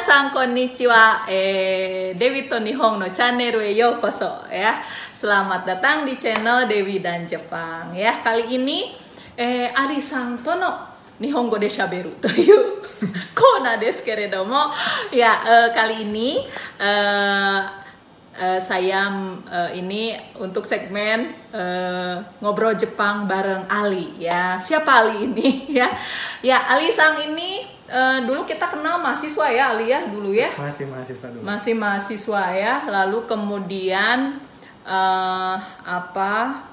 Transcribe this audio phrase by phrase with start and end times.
[0.00, 4.80] さんこんにちは、eh, Dewi to Nihong no channel e yokoso ya.
[5.12, 8.24] Selamat datang di channel Dewi dan Jepang ya.
[8.24, 8.96] Kali ini
[9.36, 12.72] eh, Ali sang to no 日本語でしゃべるという
[13.34, 14.72] コーナーですけれども、
[15.12, 16.40] ya eh, kali ini
[16.80, 17.60] eh,
[18.40, 19.12] eh, saya
[19.72, 24.56] eh, ini untuk segmen eh, ngobrol Jepang bareng Ali ya.
[24.56, 25.88] Siapa Ali ini ya?
[26.40, 30.47] Ya Ali Sang ini Eh, dulu kita kenal mahasiswa ya Ali ya dulu ya.
[30.55, 31.43] Masih mahasiswa dulu.
[31.43, 32.87] Masih mahasiswa ya.
[32.87, 34.39] Lalu kemudian
[34.87, 36.63] uh, apa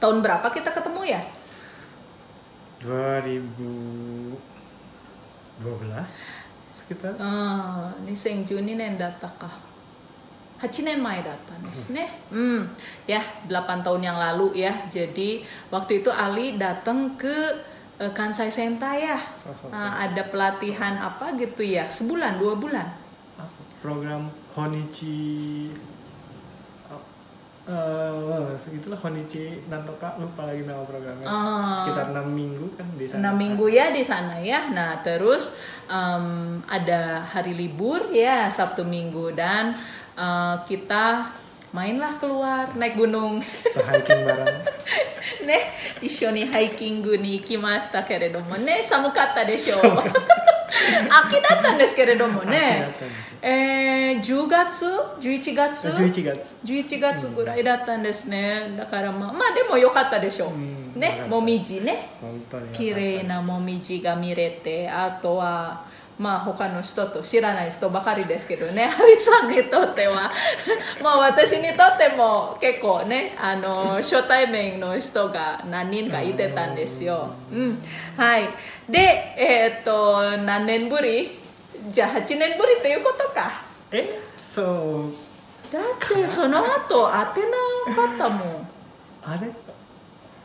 [0.00, 1.20] tahun berapa kita ketemu ya?
[2.80, 4.40] 2012
[6.72, 7.12] sekitar.
[7.20, 8.96] Uh, ini sing Juni nen
[10.56, 11.92] Hachinen Mai datang, hmm.
[11.92, 12.10] nih.
[12.32, 12.64] Hmm.
[13.04, 13.20] ya
[13.52, 14.72] 8 tahun yang lalu ya.
[14.88, 17.52] Jadi waktu itu Ali datang ke
[18.00, 19.18] eh, Kansai Sentai ya?
[19.36, 19.76] So, so, so, so.
[19.76, 21.88] ada pelatihan apa gitu ya?
[21.88, 22.88] Sebulan dua bulan?
[23.80, 25.70] Program Honichi
[27.66, 31.26] uh, segitulah Honichi Nantoka lupa lagi nama programnya.
[31.26, 31.74] Ah.
[31.74, 33.34] sekitar enam minggu kan di sana.
[33.34, 34.70] 6 minggu ya di sana ya.
[34.70, 35.58] Nah, terus
[35.90, 39.34] em, ada hari libur ya Sabtu Minggu.
[39.34, 39.74] Dan
[40.16, 41.34] eh, kita
[41.76, 43.44] mainlah keluar naik gunung.
[43.76, 44.64] Hiking bareng
[45.44, 49.80] ね、一緒にハイキングに行きましたけれどもね、寒かったでしょう。
[49.80, 52.94] 秋だったんですけれどもね
[53.40, 54.84] えー、10月
[55.20, 58.74] ?11 月11月 ?11 月ぐらいだったんですね。
[58.76, 60.48] だからまあ、まあでも良かったでしょう。
[60.50, 62.10] うんねもみじね。
[62.72, 65.85] 綺麗なもみじが見れてあとは
[66.18, 68.86] まあ他の人と知らない人ばかりですけどね。
[68.88, 70.32] ハリさんにとっては。
[71.02, 77.82] まあ私にとっても結構ねあの初対面の人が何人かいてたんですよ、うん、
[78.16, 78.48] はい。
[78.88, 81.38] でえーっと何年ぶり？
[81.90, 83.62] じゃあ8年ぶりということか。
[83.90, 85.72] えそう。
[85.72, 85.82] だっ
[86.22, 87.40] てその後会って
[87.90, 88.68] なかったもん。
[89.22, 89.48] あれ？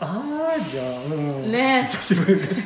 [0.02, 0.24] あ
[0.58, 1.84] あじゃあもうね。
[1.86, 2.62] 久しぶりです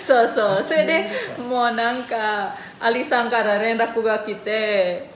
[0.00, 0.62] そうそう。
[0.62, 1.10] それで
[1.48, 5.10] もうなんかアリさんから連絡が来て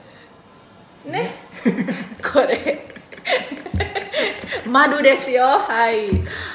[1.05, 1.35] ね？
[2.33, 2.87] これ。
[4.67, 5.43] 窓ですよ。
[5.45, 6.09] はい。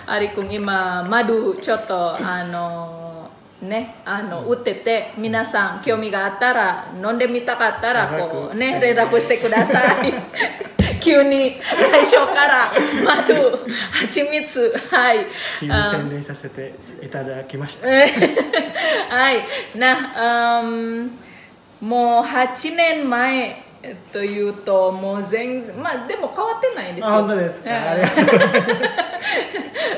[0.07, 3.31] アリ君今窓ちょっとあの
[3.63, 3.95] ね？
[4.05, 8.79] あの売ってて皆さん興味があったら飲んでみたかったらこうね。
[8.81, 10.13] 連絡してください
[11.07, 11.57] 急に。
[11.79, 12.73] 最初から。
[13.05, 13.59] 窓
[13.93, 14.75] 蜂蜜。
[14.91, 15.27] はい。
[15.61, 17.87] 急に宣伝させていただきました。
[17.89, 21.11] はい、な、um,
[21.81, 23.63] もう8年前
[24.13, 27.15] というともう全然まあでも変わってないんですよ。
[27.15, 27.71] あ本当ですか？
[27.71, 28.91] うんありがとうございま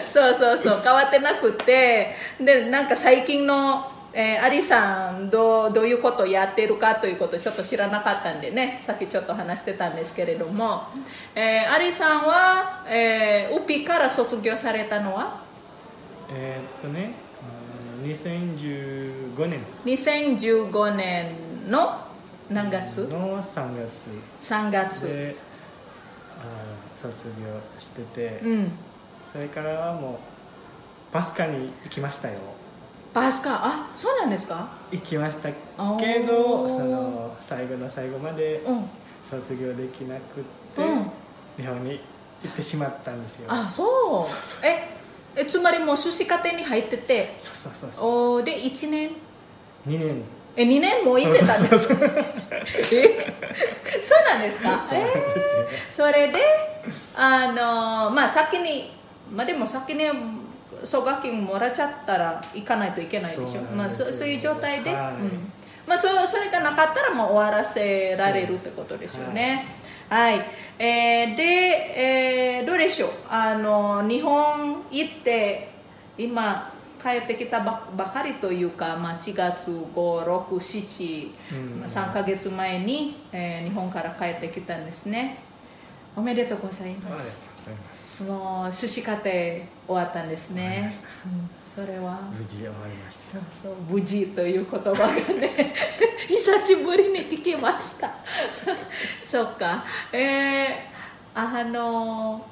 [0.04, 0.12] す。
[0.12, 0.80] そうそうそう。
[0.84, 2.14] 変わってなくて。
[2.38, 10.84] でなんか最近の、えーアリさんどうどういうことをやってるかということをちょっと知らなかったんでねさっきちょっと話してたんですけれども、
[11.34, 15.42] えーアリさんは、えーウピから卒業されたのは？
[16.30, 19.60] えーっとねあの2015年。
[19.84, 21.98] 2015年の
[22.50, 23.08] 何月？
[23.08, 24.10] の3月
[24.40, 25.06] ?3 月。
[25.06, 25.36] で
[26.40, 28.72] あー卒業してて、うん。
[29.30, 32.38] それからはもうパスカに行きましたよ
[33.14, 34.68] バスカあそうなんですか？
[34.90, 35.48] 行きました。
[35.98, 38.88] けどその最後の最後までうん。
[39.22, 40.44] 卒業できなくっ
[40.76, 41.10] て、うん。
[41.56, 42.00] 日本に
[42.44, 43.46] 行ってしまったんですよ。
[43.50, 44.22] あそう。
[44.24, 44.88] そうそうえ
[45.36, 47.34] えつまりもう修士課程に入ってて？
[47.38, 48.06] そうそうそうそう。
[48.36, 49.10] おーで1年
[49.86, 50.22] ？2年。
[50.56, 52.08] え2年も行ってたんですそうそうそう
[52.92, 53.34] え
[54.02, 54.82] そうなんですか？
[54.88, 56.40] そえーそれで
[57.14, 58.90] あのまあ先に
[59.32, 60.04] まあでも先に
[60.84, 65.22] 奨学金もらっちゃったら行かないといけないでしょそうまあ、そそういう状態で、はい。
[65.22, 65.52] うん。
[65.86, 69.66] まあ、そそれがなかったらもう終わらせられるってことですよね。
[70.10, 70.40] はい、
[70.78, 73.10] えーで、えーどうでしょう？
[73.28, 75.68] あの日本行って
[76.16, 76.72] 今
[77.02, 81.82] 帰ってきたばばかりというか、まあ、4月567、うん。
[81.84, 85.38] 3ヶ月前に、えー日本から帰ってきたんですね。
[86.16, 88.22] おめでとうございますざいます。
[88.22, 90.90] もう修士課程終わったんですね。
[91.24, 92.18] うん、それは。
[92.36, 93.22] 無事終わりました。
[93.22, 95.74] そうそう無事という言葉がね
[96.28, 98.10] 久しぶりに聞きました。
[99.22, 99.84] そっか。
[100.12, 100.78] えー、
[101.34, 102.44] あの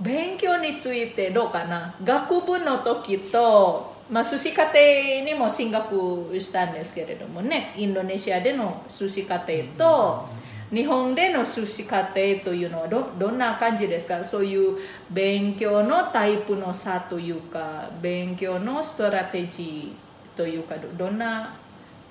[0.00, 1.94] 勉強についてどうかな？
[2.02, 4.78] 学部の時と、まあ、寿司課程
[5.24, 7.72] にも進学したんですけれどもね。
[7.76, 10.28] インドネシアでの寿司課程と
[10.72, 14.24] 日本での寿司課程というのはどどんな感じですか？
[14.24, 14.78] そういう
[15.10, 21.54] 勉強のタイプの差というか勉強のストラテジーというかどどんな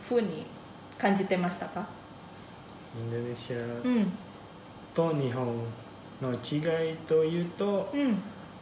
[0.08, 0.46] ふうに
[0.98, 1.88] 感じてましたか？
[2.96, 3.60] インドネシアう
[3.90, 4.12] ん。
[4.94, 5.48] と日本
[6.22, 8.16] の違いというとうん。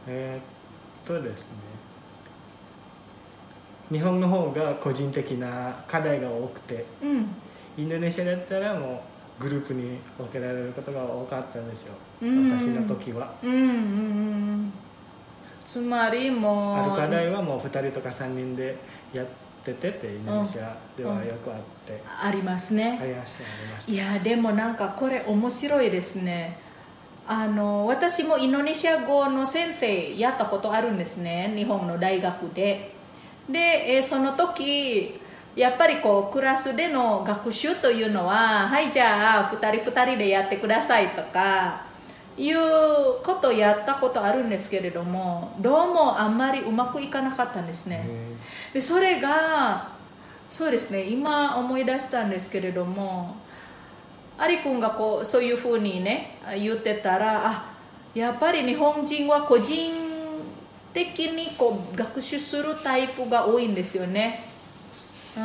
[0.07, 1.57] えーっとですね。
[3.91, 7.25] 日本の方が個人的な課題が多くてうん。
[7.77, 9.08] インドネシアだったらもう
[9.39, 11.93] グループに分けられることが多かったんですよ。
[12.21, 12.51] うん。
[12.51, 13.33] 私の時は。
[13.41, 14.73] うんうんうん。
[15.63, 18.75] つまりもうある課題はもう2人とか3人で
[19.13, 19.27] やっ
[19.63, 22.01] ててってインドネシアではよくあって。
[22.21, 22.99] ありますね。
[23.01, 23.91] ありましたありました。
[23.91, 26.59] いやでもなんかこれ面白いですね。
[27.27, 31.53] あの私もインドネシア語の先生やったことあるんですね。
[31.55, 32.91] 日本の大学で。
[33.47, 35.19] で、えーその時
[35.55, 41.85] やっぱりこうクラスでの学習というのははいじゃあ2人2人でやってくださいとか
[42.37, 42.57] いう
[43.23, 48.35] ことをやったことあるんですけれどもどうもあんまりうまくいかなかったんですね、へ
[48.75, 49.89] でそれが
[50.49, 53.35] そうですね今思い出したんですけれども
[54.37, 57.73] アリ君がこうそういうふうにね言ってたらあ
[58.15, 59.91] やっぱり日本人は個人
[60.93, 64.45] 的にこう学習するタイプが多いんですよね。
[64.45, 64.48] ー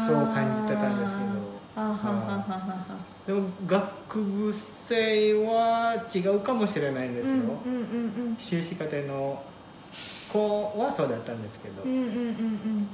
[0.06, 1.55] そう感じてたんですけど。
[3.26, 7.82] でも学部生は違うかもしれないんですよ、うんうんう
[8.32, 9.43] ん修士課程の
[10.31, 12.12] 子はそうだったんですけど、うんうんうんうん。
[12.12, 12.88] うん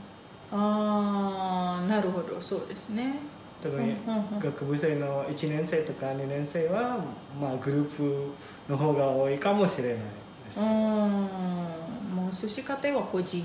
[0.52, 3.18] ああなるほどそうですね。
[3.62, 3.92] 多分、うんうん
[4.34, 4.40] うん。
[4.40, 6.98] 学部生の1年生とか2年生は、
[7.40, 8.32] まあ、グループ
[8.68, 9.96] の方が多いかもしれない
[10.46, 10.74] です、ううんん
[12.16, 13.44] もう寿司家庭は個人。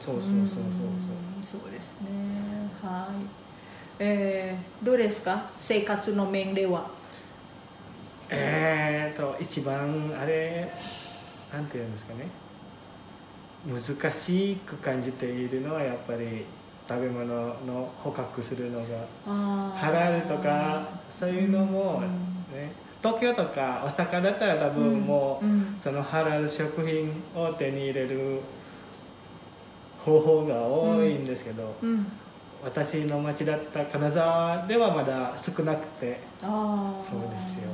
[0.00, 0.62] そうそうそうそうそう。
[0.62, 2.55] うんそうですね
[2.86, 3.08] はい。
[3.98, 5.50] えー、どうですか？
[5.54, 6.86] 生活の面では。
[8.28, 10.72] えーと一番あれ
[11.52, 12.28] なんていうんですかね。
[13.66, 16.44] 難しく感じているのはやっぱり
[16.88, 17.24] 食べ物
[17.64, 18.86] の捕獲するのが。
[19.74, 22.00] ハラルとかそういうのも、
[22.52, 22.72] ね、
[23.02, 25.52] 東京とか大阪だったら多分もう、うん。
[25.52, 25.74] うん。
[25.78, 28.40] そのハラル食品を手に入れる
[30.04, 32.06] 方法が多いんですけど、うん
[32.64, 37.70] 私の町だった金沢ではまだ少なくてああそうですよ。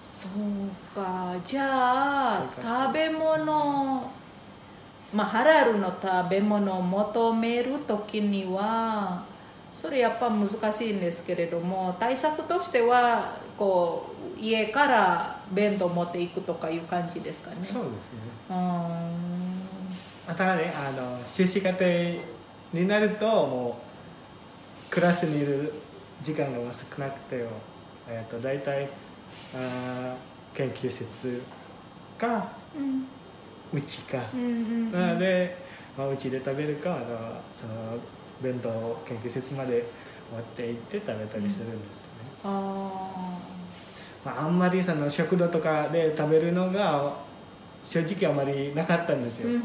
[0.00, 1.34] そうか。
[1.44, 4.10] じゃあ食べ物
[5.12, 9.24] まあハラルの食べ物を求める時には
[9.72, 17.56] それやっぱ難しいんですけれども対策としてはこう家から弁当持っていくとかいう感じですかね。
[17.56, 17.90] そうですね。
[18.50, 19.20] うーん
[20.28, 21.84] またねあの修士課程
[22.72, 23.80] になるとも
[24.88, 25.72] うクラスにいる
[26.22, 27.48] 時間が少なくてよ、
[28.08, 28.88] えー、と大体
[29.54, 31.42] あー研究室
[32.18, 33.06] かうん。
[33.72, 35.56] うちか、うんうんなので、
[35.96, 37.06] まあ、うちで食べるかあの
[37.54, 37.98] その
[38.42, 39.84] 弁当を研究室まで
[40.32, 42.04] 持って行って食べたりするんですね、
[42.44, 43.38] あ
[44.24, 47.14] まあ、あんまりその食堂とかで食べるのが
[47.84, 49.60] 正直あまりなかったんですよ、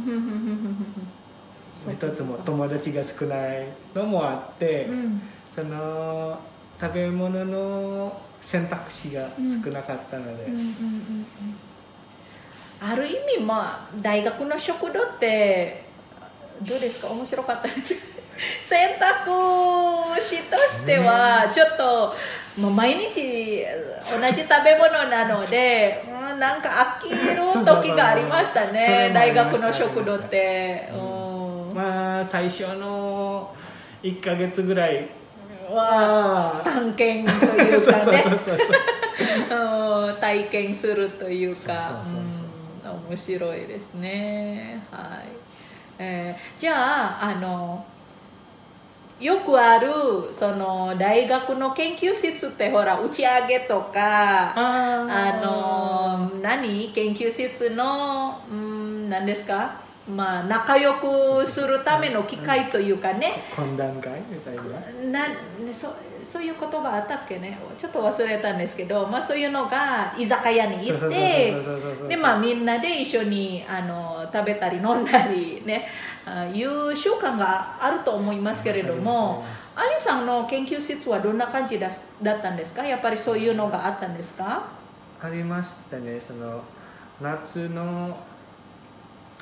[1.91, 5.21] 一つも友達が少ないのもあって、うん。
[5.55, 6.37] その
[6.81, 9.29] 食べ物の選択肢が
[9.63, 10.45] 少なかったので、
[12.81, 15.85] ある意味まあ大学の食堂って
[16.61, 17.07] どうですか？
[17.07, 17.95] 面白かったです。
[18.61, 22.13] 選択肢としてはちょっと
[22.57, 23.63] もう毎日
[24.11, 27.17] 同じ食べ物なので、うん、なんか飽きる
[27.65, 30.89] 時がありましたそね大学の食堂って。
[30.93, 31.34] ううん
[31.75, 33.53] まあ最初の
[34.01, 35.09] 1ヶ月ぐらい
[35.69, 35.75] は
[36.55, 38.23] は探検というかね。
[40.21, 42.01] 体験するというか。
[43.09, 44.81] 面白いですね。
[44.91, 45.27] はい、
[45.99, 47.83] えーじゃああの
[49.19, 49.89] よくある
[50.31, 56.89] その大学の研究室ってほら打ち上げとかああの何？
[56.93, 59.84] 研究室のうん何ですか？
[60.07, 64.55] まあ仲良くするための機会というかね、懇談会みたい
[65.11, 65.19] な。
[65.19, 65.27] な
[65.71, 67.57] そそういう言葉あったっけね。
[67.77, 71.55] ちょっと忘れたんですけど、まあ、そういうのが居酒屋に行って
[72.07, 75.87] で、まあ、みんなで一緒にあの食べたり飲んだりね。
[76.25, 79.45] あいう習慣があると思いますけれども
[79.75, 81.87] アリさんの研究室はどんな感じだ
[82.23, 82.83] だったんですか？
[82.83, 84.63] やっぱりそういうのがあったんですか？
[85.21, 86.19] ありましたね。
[86.19, 86.61] その
[87.21, 88.17] 夏の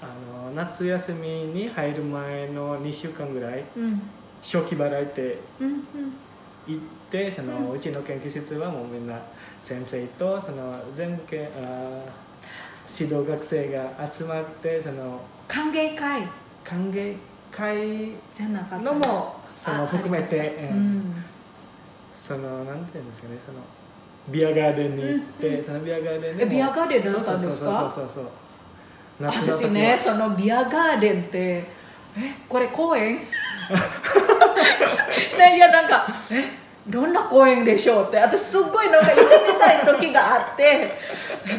[0.04, 4.02] あの夏休みに入る前の2週間ぐらいうん。
[4.42, 5.84] 初期払いってうんうん。
[6.68, 9.20] 行ってその、うちの研究室はもうみんな
[9.60, 16.28] 先生とその全部けあー指導学生が集まってその歓迎会。
[16.64, 17.16] 歓迎
[17.52, 18.86] 会じゃなかった。
[18.86, 20.38] のもその含めて、
[20.72, 20.98] ううん。
[21.00, 21.24] ん
[22.16, 23.60] そのなんていうんですかねその
[24.30, 27.92] ビアガーデンに行って、そのビアガーデンでビアガーデンだったんですか？
[27.94, 28.32] そうそうそうそう
[29.20, 31.66] 私ねそのビアガーデンってえ
[32.48, 33.16] これ公園？
[35.38, 36.52] ねいやなんかえ
[36.88, 38.18] どんな公園でしょうって。
[38.18, 40.98] 私すっごいなんか行ってみたい時があって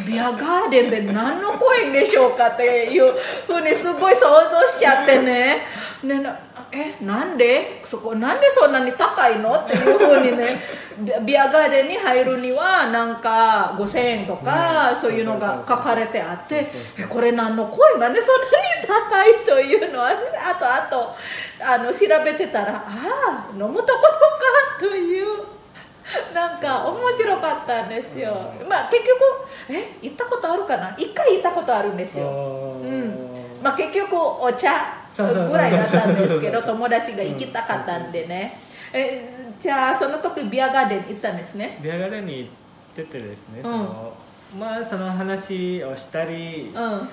[0.07, 3.15] ビアガーデンで何の公園でしょうかっていう
[3.47, 5.63] ふうにすごい想像しちゃってね。
[6.03, 6.23] ね
[6.77, 10.61] えなんでそこなんでそんなに高いのっていうふうにね
[10.99, 14.97] ビビアガーデンに入るにはなんか5000円とか、うん。
[14.97, 16.67] そういうのが書かれてあって
[16.99, 17.99] えこれ何の声？
[18.01, 18.53] なんでそんなに
[18.87, 20.15] 高いというのはあ
[20.59, 21.15] とあと
[21.65, 23.87] あの調べてたらああ飲むところか
[24.81, 25.55] という。
[26.35, 28.69] なんか面白かったんですよ、うん。
[28.69, 29.23] まあ結局
[29.71, 30.95] え行ったことあるかな？
[30.99, 32.27] 一回行ったことあるんですよ。
[32.27, 33.24] うん
[33.65, 34.73] まあ、結局お茶
[35.17, 38.59] ぐらいだったんですけど友達が行きたかったんでね。
[38.93, 41.79] えじゃあその時ビアガーデン行ったんですね。
[41.83, 42.51] ビアガーデンに行っ
[42.95, 43.63] ててですね、うん。
[43.65, 44.13] その
[44.59, 47.09] まあその話をしたり、うん。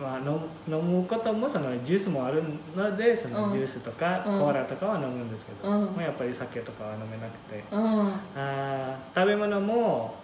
[0.00, 0.18] まあ、
[0.66, 2.42] 飲むこともそのジュースもある
[2.74, 3.52] のでそのうん。
[3.52, 4.38] ジュースとか、うん。
[4.38, 5.84] コーラとかは飲むんですけど、うん。
[5.94, 7.62] まあ、やっぱり酒とかは飲めなくて。
[7.70, 8.12] うん。
[8.34, 10.14] あー食べ物も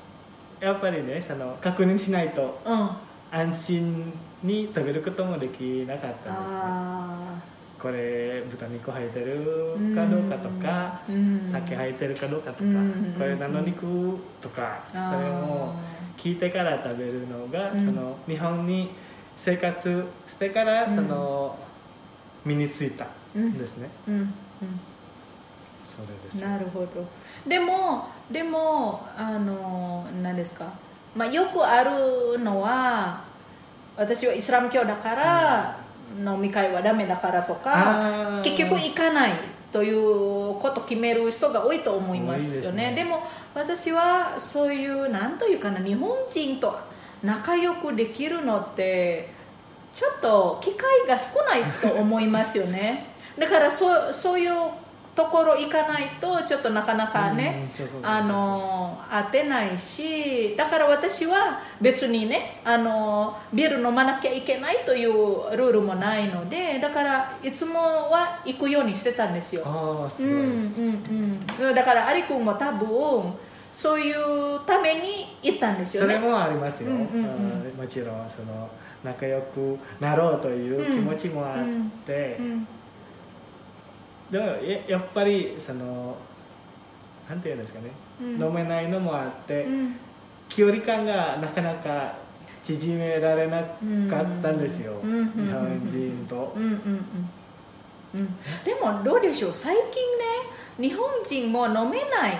[0.61, 2.91] やっぱりねその確認しないとうん。
[3.31, 11.47] 安心に食べることもできなかったんですこれ豚肉入ってるかどうかとか、うん。
[11.47, 13.15] 酒入ってるかどうかとか、うん。
[13.17, 15.75] これ何の肉とか、それも
[16.17, 17.87] 聞いてから食べるのが、うん。
[17.87, 18.91] その日本に
[19.37, 20.95] 生活してからうん。
[20.95, 21.57] その、
[22.45, 23.07] 身についた
[23.39, 24.15] んですね、うん。
[24.15, 24.33] うん。
[25.85, 26.43] それです。
[26.45, 27.07] なるほど。
[27.47, 30.73] でもでもあの何ですか、
[31.15, 33.23] まあ、よくあるのは
[33.99, 39.33] 私はイスラム教だから、飲み会はダメだからとか結局行かない
[39.73, 42.91] ということを決める人が多いと思いますよね。
[42.91, 42.97] ね。
[42.97, 43.23] でも
[43.55, 46.79] 私はそういう何というかな日本人と
[47.23, 49.29] 仲良くできるのって
[49.93, 53.07] ちょっと機会が少ないと思いますよね。
[53.39, 54.53] だからそうそういう
[55.19, 57.69] ところ行かないとちょっとなかなかね、
[58.05, 65.11] あの当てないしだから私は別にねあのビール飲まなきゃいけないという
[65.57, 69.65] ルールもないのでだからいつもは行くようにしてたんですよ。
[69.65, 73.35] うんだからアリ君も多分
[73.73, 76.15] そういうために行ったんですよね。
[76.15, 77.25] それもありますよ、うんうんうん。
[77.25, 78.71] あーもちろんその
[79.03, 81.57] 仲良くなろうという気持ちもあっ
[82.07, 82.69] て、うん
[84.31, 86.17] でもややっぱりその
[87.29, 87.91] なんていうんですかね、
[88.23, 88.43] うん。
[88.43, 89.97] 飲めないのもあって、うん。
[90.49, 92.15] 距離感がなかなか
[92.65, 96.57] 縮められなかったんですよ、うんうん日本人と。
[98.65, 99.85] でもどうでしょう最近
[100.81, 102.39] ね日本人も飲めない。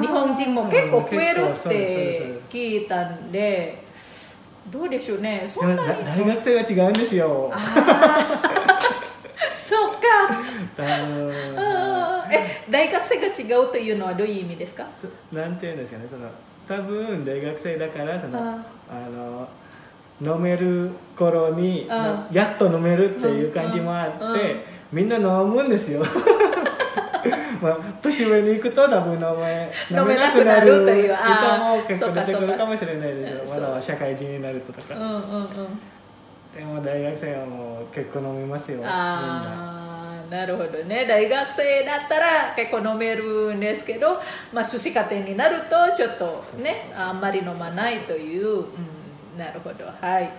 [0.00, 3.84] 日本人も結構増えるって聞いたんで
[4.72, 5.44] どうでしょうね。
[5.46, 7.52] そんなに大学生は違うんですよ
[9.64, 9.98] そうか
[12.30, 16.28] え大学生が違うというのはどういう意味ですかそなんていうんですかねその
[16.68, 19.48] 多分大学生だからそのああの
[20.20, 21.88] 飲める頃に
[22.30, 26.04] やっと飲めるっていう感じもあって、みんな飲むんですよ
[27.60, 35.48] まあ年上に行くと多分飲め飲めなくなるという人も結構出てくるかもしれないですよまだ社会人になるととか、うんうんうん
[36.56, 41.04] でも大学生はもう結構飲みますよああなるほどね。
[41.06, 44.20] 大学生だったら結構飲めるんですけど、
[44.52, 46.24] まあ、寿司家庭になるとちょっと
[46.58, 49.84] ねあんまり飲まないという、うん、なるほど。
[49.84, 50.30] はい。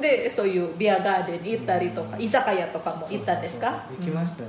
[0.00, 2.22] でそういうビアガーデンに行ったりとか、うん。
[2.22, 3.84] 居酒屋とかも行ったんですか？
[3.98, 4.48] 行きましたね、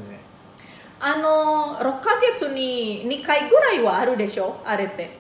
[1.00, 4.62] あの6ヶ月に2回ぐらいはあるでしょ？
[4.65, 5.20] あれって。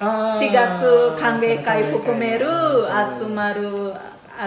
[0.00, 2.46] あ4月歓迎会含める
[3.12, 3.92] 集るまる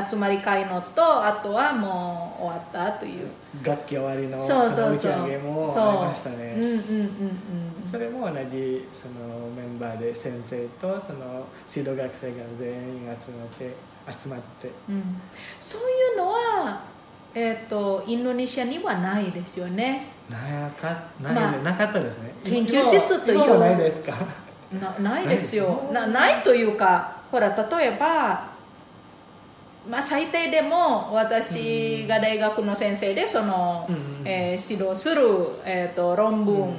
[0.07, 3.27] 集まり会のとあとはもう終わったという。
[3.63, 6.60] 楽器終わりのそうそうの打ちそう上げもそうありましたね、う。
[6.60, 7.83] んうんうんうん。
[7.83, 9.13] それも同じその
[9.55, 13.75] メンバーで先生とその指導学生が全員集まって
[14.21, 15.21] 集まってうん。
[15.60, 16.81] そういうのは、
[17.36, 20.07] えー、とインドネシアにはないですよね。
[20.29, 20.38] な
[20.71, 22.33] かない、まあなかったですね。
[22.45, 23.60] 研究室という。
[23.60, 24.15] ないですか？
[24.79, 25.89] なないですよ。
[25.91, 28.50] ななないというかほら例えば、
[29.89, 35.23] まあ、最低でも私が大学の先生でその、うんうんえー指導する、
[35.65, 36.75] えー、と論文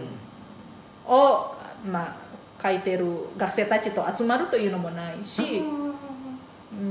[1.07, 1.55] を、
[1.85, 2.17] ま
[2.59, 3.07] あ、書いてる
[3.37, 5.63] 学生たちと集まるというのもないし、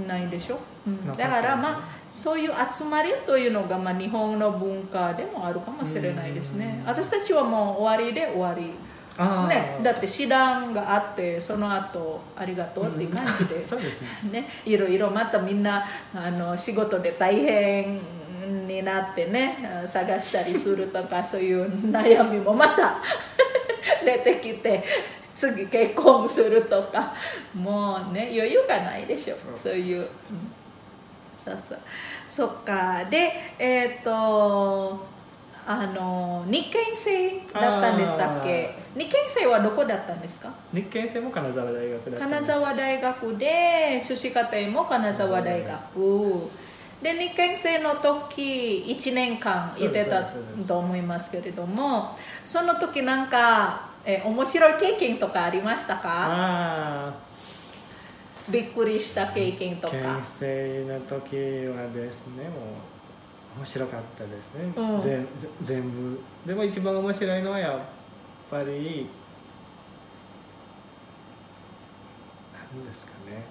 [0.05, 6.79] ないでしょ、うだからまあそういう集まりというのが、まあ、日本の文化でもあるかもしれないですね。
[6.81, 6.89] うん。
[6.89, 8.73] 私たちはもう終わりで終わり
[9.17, 14.07] ね、だって師団があってその後ありがとうっていう感じで、そうですね。
[14.31, 17.99] ね、いろいろまたみんなあの仕事で大変
[18.67, 22.95] になってね探したりするとかそういう悩みもまた
[24.05, 24.83] 出てきて
[25.35, 27.13] 次結婚するとか
[27.53, 29.35] もうね余裕がないでしょ。
[29.55, 30.07] そういう、うん。
[31.37, 31.79] そうそう。
[32.27, 33.05] そっか。
[33.09, 35.05] でえっ、と
[35.67, 38.75] あの日系生だったんでしたっけ？
[38.95, 40.51] 日系生はどこだったんですか？
[40.73, 46.49] 日系生も金沢大学金沢大学で修士課程も金沢大学。
[47.01, 50.23] で日系生の時1年間いてた
[50.67, 56.01] と思いますけれどもその時なんかえ面白い経験とかありましたか？
[56.05, 57.13] あ
[58.49, 61.35] びっくりした経験とあ県か生の時
[61.67, 62.51] はですねもう
[63.57, 64.99] 面白かったですね、うん。
[64.99, 65.27] 全
[65.61, 66.19] 全部。
[66.45, 67.79] でも一番面白いのはやっ
[68.49, 69.07] ぱり
[72.73, 73.43] 何ですかね。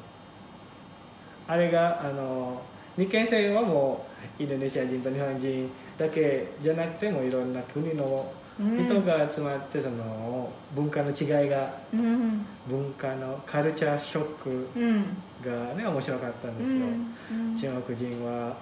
[1.47, 2.63] あれがあの
[2.97, 4.07] 日系生はも
[4.39, 16.87] うインドネシア人と日本人だけじゃなくてもいろんな国のうん人が集まってその文化の違いがうん文化のカルチャーショックうんがね面白かったんですよ、
[17.33, 17.57] うん。
[17.57, 18.57] 中国人は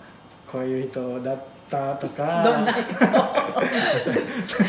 [0.50, 1.38] こういう人だっ
[1.70, 2.42] たとか。
[2.42, 2.82] どんな人？
[3.98, 4.62] それそ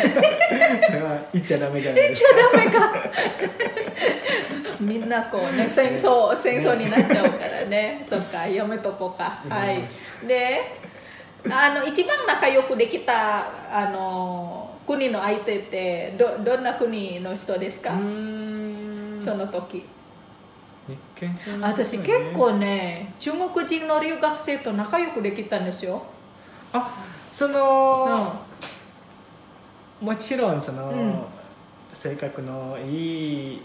[0.92, 3.10] れは言っちゃダメじゃないです言っちゃダメか。
[4.80, 8.04] みんなこうね戦争戦争になっちゃうからね。
[8.08, 9.84] そっかやめとこうかはい。
[10.28, 10.80] で
[11.50, 19.86] あの一番仲良くできたあの国の相手ってどどんな国の人ですか、その時
[20.90, 20.98] ね
[21.62, 26.04] 私結構ね中国人の留学生と仲良くできたんですよ、
[26.74, 28.42] あそうんの、
[30.02, 31.22] もちろんその、うん。
[31.94, 33.62] 性格のいい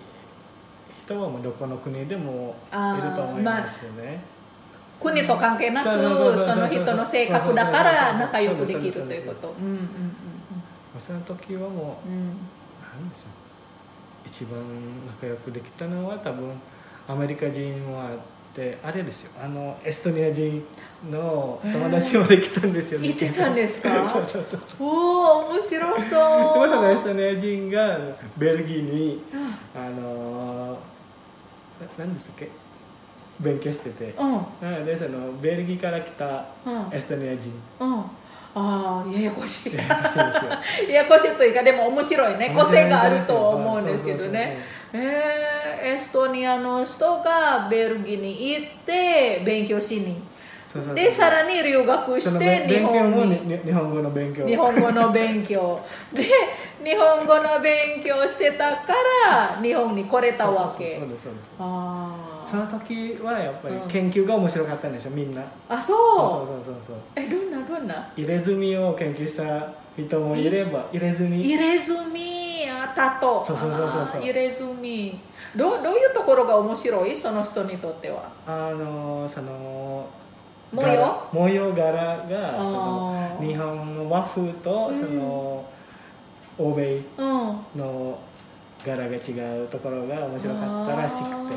[1.04, 4.20] 人はもうどこの国でもいると思いますよね、
[5.00, 9.54] 国と関係なくその人の性格だから仲良くできるということ。
[9.58, 9.80] うんうんうん
[10.98, 12.14] その時はもううん。
[12.14, 12.28] うん
[12.94, 14.28] 何でしょう。
[14.28, 14.60] 一番
[15.06, 16.52] 仲良くできたのは多分
[17.08, 18.08] アメリカ人もあっ
[18.54, 19.32] てあれですよ。
[19.42, 20.64] あのエストニア人
[21.10, 23.90] の友達もできたんですよ、いてたんですか？
[24.08, 24.88] そうそうそうそう。
[24.88, 26.54] おお面白そう。
[26.54, 27.98] でもそのエストニア人が
[28.36, 29.80] ベルギーにうん。
[29.80, 30.78] あの
[31.80, 32.48] な何ですっけ？
[33.40, 34.14] 勉強してて。
[34.18, 34.84] うん。
[34.86, 36.88] でそのベルギーから来たうん。
[36.96, 37.52] エストニア人。
[37.80, 38.04] うん。
[38.56, 39.74] ああややこしい。
[39.76, 42.54] ややこしいというかでも面白いね。
[42.56, 44.58] 個性があると思うんですけどね
[44.94, 45.94] えー。
[45.94, 50.16] エストニアの人がベルギーに行って勉強しに。
[50.92, 53.40] でさらに留学して日本に。
[53.42, 54.46] に日本語の勉強。
[54.46, 55.78] 日本語の勉強。
[56.12, 56.24] で
[56.84, 58.92] 日本語の勉強してたか
[59.28, 60.98] ら日本に来れたわけ。
[60.98, 63.88] そうそうそうですあその時はやっぱりうん。
[63.88, 65.42] 研究が面白かったんでしょみんな。
[65.68, 65.96] あそう。
[65.96, 66.96] そうそうそうそうそう。
[67.14, 68.08] えどんなどんな？
[68.16, 71.40] 入れ墨を研究した人もいれば入れ墨。
[71.40, 72.43] 入れ墨
[72.84, 73.90] あったとそうそうそうそう。
[73.90, 75.18] そうあー入れ墨
[75.56, 77.16] どうどういうところが面白い？
[77.16, 78.30] その人にとっては。
[78.46, 80.06] あのその
[80.72, 80.88] 模様？
[80.88, 84.94] 柄模様柄がその日本の和風とうん。
[85.00, 85.64] その
[86.58, 87.58] 欧米うん。
[87.76, 88.18] の
[88.84, 91.54] 柄が違うところが面白かったらしくて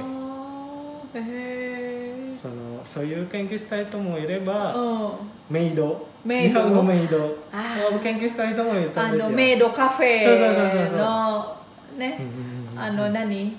[1.13, 5.12] そのそういう研究したい人もいればうん。
[5.50, 6.08] メイド。
[6.26, 6.60] メイド？
[6.60, 7.17] 日本のメイド。
[7.26, 7.36] を
[8.04, 9.30] 研究したい人もいたあんですよ。
[9.30, 11.56] のメイドカフェの
[11.98, 12.20] ね。
[12.76, 13.56] あの何？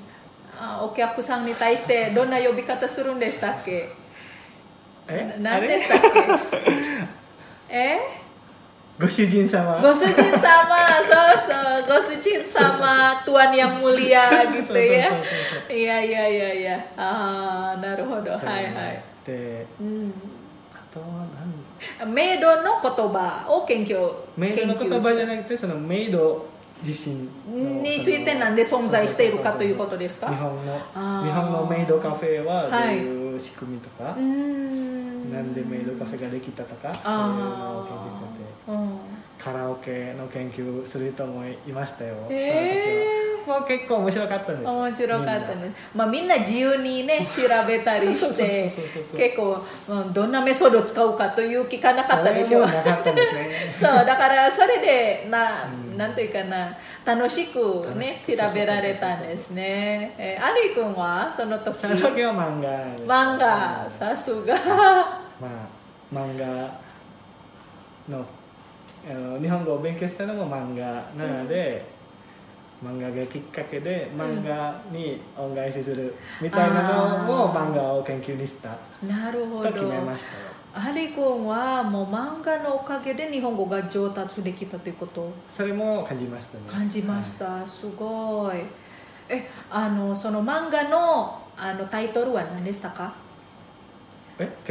[0.60, 3.90] あお客さんに対してどんな呼び方するんでしたっけ？
[5.08, 5.36] え？
[5.40, 6.08] な何でしたっけ？
[7.74, 7.98] え？
[9.00, 9.80] ご主人様。
[9.80, 9.94] sama,
[11.06, 14.82] so so Go Sujin sama Tuan yang mulia そうそう gitu そうそう。
[14.82, 15.08] ya.
[15.08, 15.22] そう
[15.68, 16.76] そう Iya iya iya iya.
[16.96, 18.32] Ah, なるほど。
[18.32, 19.02] そうはいはい。
[19.24, 20.12] でうん。
[20.74, 21.06] あとは
[22.02, 22.12] 何？
[22.12, 26.46] メイドの言葉を研究メイドの言葉じゃなくてそのメイド
[26.82, 30.26] 自身のについてなんで存在しているかということですか？
[30.28, 31.26] 日本のあー。
[31.26, 35.32] 日本のメイドカフェはどうはいいう仕組みとか、うーん。
[35.32, 36.92] なんでメイドカフェができたとか？
[36.94, 38.24] そういうのを研究して
[39.38, 43.46] カカラオケの研究する人もいましたよ、へー。
[43.46, 43.60] その時は。
[43.60, 44.70] もう結構面白かったんです。
[44.70, 48.70] 面白かったみんなです、まあ、みんな自由にね調べたりして
[49.16, 55.96] 結構、うん、どんなメソッドを使うかという聞かなかったでしょそそう だからそれでな,、うん。
[55.96, 56.76] なんていうかな
[57.06, 57.58] 楽しく
[57.96, 60.14] ね調べられたんですね。
[60.18, 61.74] えーアリ君はその時？
[61.74, 64.54] その時は漫画漫画さすが。
[64.54, 66.46] まあ漫画
[68.08, 68.24] の
[69.08, 70.84] あの日本語を勉強したのも漫画
[71.16, 71.84] なので、
[72.84, 79.68] 漫画がきっかけで漫画に恩返しするみたいなのも漫画を研究にしたなるほど。
[79.68, 80.38] と決めましたよ。
[80.74, 85.32] アリ君はもう漫画のおかげで日本語が上達できたということ？
[85.48, 86.64] それも感じましたね。
[86.68, 88.58] 感じました、すごい。
[89.30, 93.14] えあのその漫画のあのタイトルは何でしたか？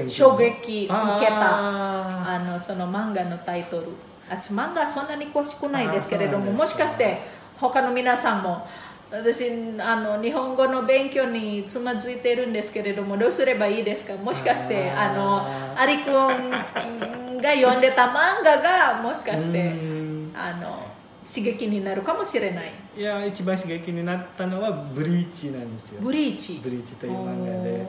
[0.07, 0.93] 衝撃受けた。
[0.93, 3.87] ああのその漫画のタイトル
[4.29, 7.19] 私漫画そんなに詳しくないですけれどももしかして
[7.57, 8.67] 他の皆さんも
[9.09, 15.47] 私あの日本語の勉強につまずいているんですけれどもどうすればいいですかもしかしてあの
[15.79, 20.87] アリくんが読んでた漫画がもしかしてんあの
[21.25, 26.01] 刺激になるかもしれないいや一番刺激になったのはブリーチなんですよ。
[26.01, 27.85] ブリーチブリーチという漫画で。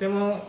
[0.00, 0.40] でも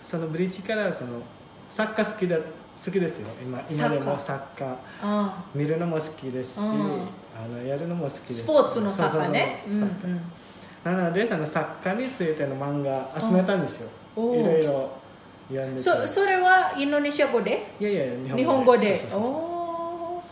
[0.00, 1.20] そのブリーチからその
[1.68, 2.38] サッカー好きだ
[2.84, 3.28] 好きですよ。
[3.42, 4.76] 今今でもサッカー。
[5.02, 6.72] あ見るのも好きですし、うん。
[7.36, 8.42] あのやるのも好きです。
[8.44, 9.62] スポーツのサッカーね。
[10.84, 14.90] なのでそのサッカーについての漫画集めたんですよ、いろいろ
[15.48, 15.78] 読んでて。
[15.78, 17.66] そそれはインドネシア語で？
[17.80, 18.96] いやいや日本語で。
[18.96, 20.22] そうそうそうおお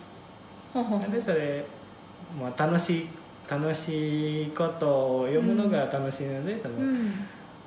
[0.72, 0.74] ー。
[0.74, 1.64] ほんほんほんでそれ、
[2.40, 3.09] まあ、楽しい
[3.50, 4.88] 楽しいこと
[5.20, 7.12] を読むのが楽しいので、そのうん。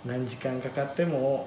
[0.06, 1.46] 何時間かかっても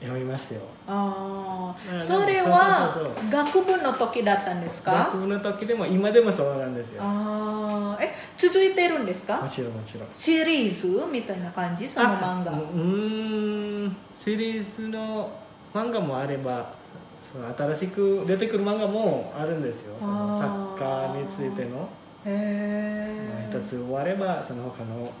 [0.00, 0.60] 読みますよ。
[0.86, 2.88] ああうんそれは
[3.30, 4.92] 学部の時だったんですか？
[4.92, 7.02] 学部の時でも今でもそうなんですよ。
[7.02, 10.08] ああえ続いてるんですもかちろんもちろん。
[10.14, 11.86] シリーズみたいな感じ？
[11.86, 12.52] その漫画。
[12.52, 13.96] あうーん。
[14.14, 15.30] シリーズの
[15.74, 16.72] 漫画もあれば
[17.30, 19.94] その新しく出てくる漫画もあるんですよ。
[19.98, 21.88] そのサッカーについての、
[22.24, 25.12] へえまあ、一つ終わればその他の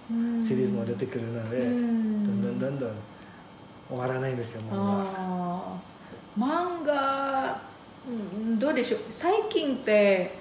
[0.42, 2.90] シリーズも出てくるので、うどんんどんどんどん
[3.88, 4.84] 終わらないんですよ漫
[6.36, 7.60] 画漫画
[8.08, 9.00] うんどうでしょう。
[9.08, 10.38] 最近って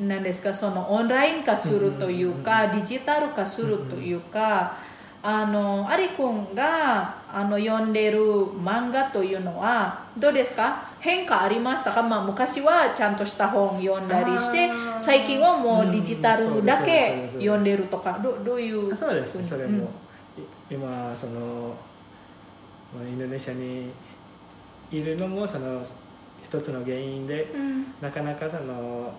[0.00, 0.52] 何ですか？
[0.52, 4.76] そのオンライン化するというか、デジタル化するというか、
[5.22, 10.90] あのアリ君があの読んでる漫画というのはどうですか？
[11.00, 18.18] 変化ありましたか、まあ、昔はちゃんとした本読んだりして最近はもうデジタルだけ読んでるとか。
[18.22, 19.88] どどういうあそうですねそれも、
[20.68, 21.76] 今その、まあ、
[22.94, 23.90] インドネシアに
[24.90, 25.84] いるのもその
[26.42, 27.86] 一つの原因でうん。
[28.00, 29.12] なかなかその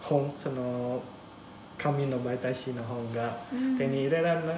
[0.00, 1.02] 本その
[1.78, 3.78] 紙の媒体紙の本がうん。
[3.78, 4.52] 手に入れられな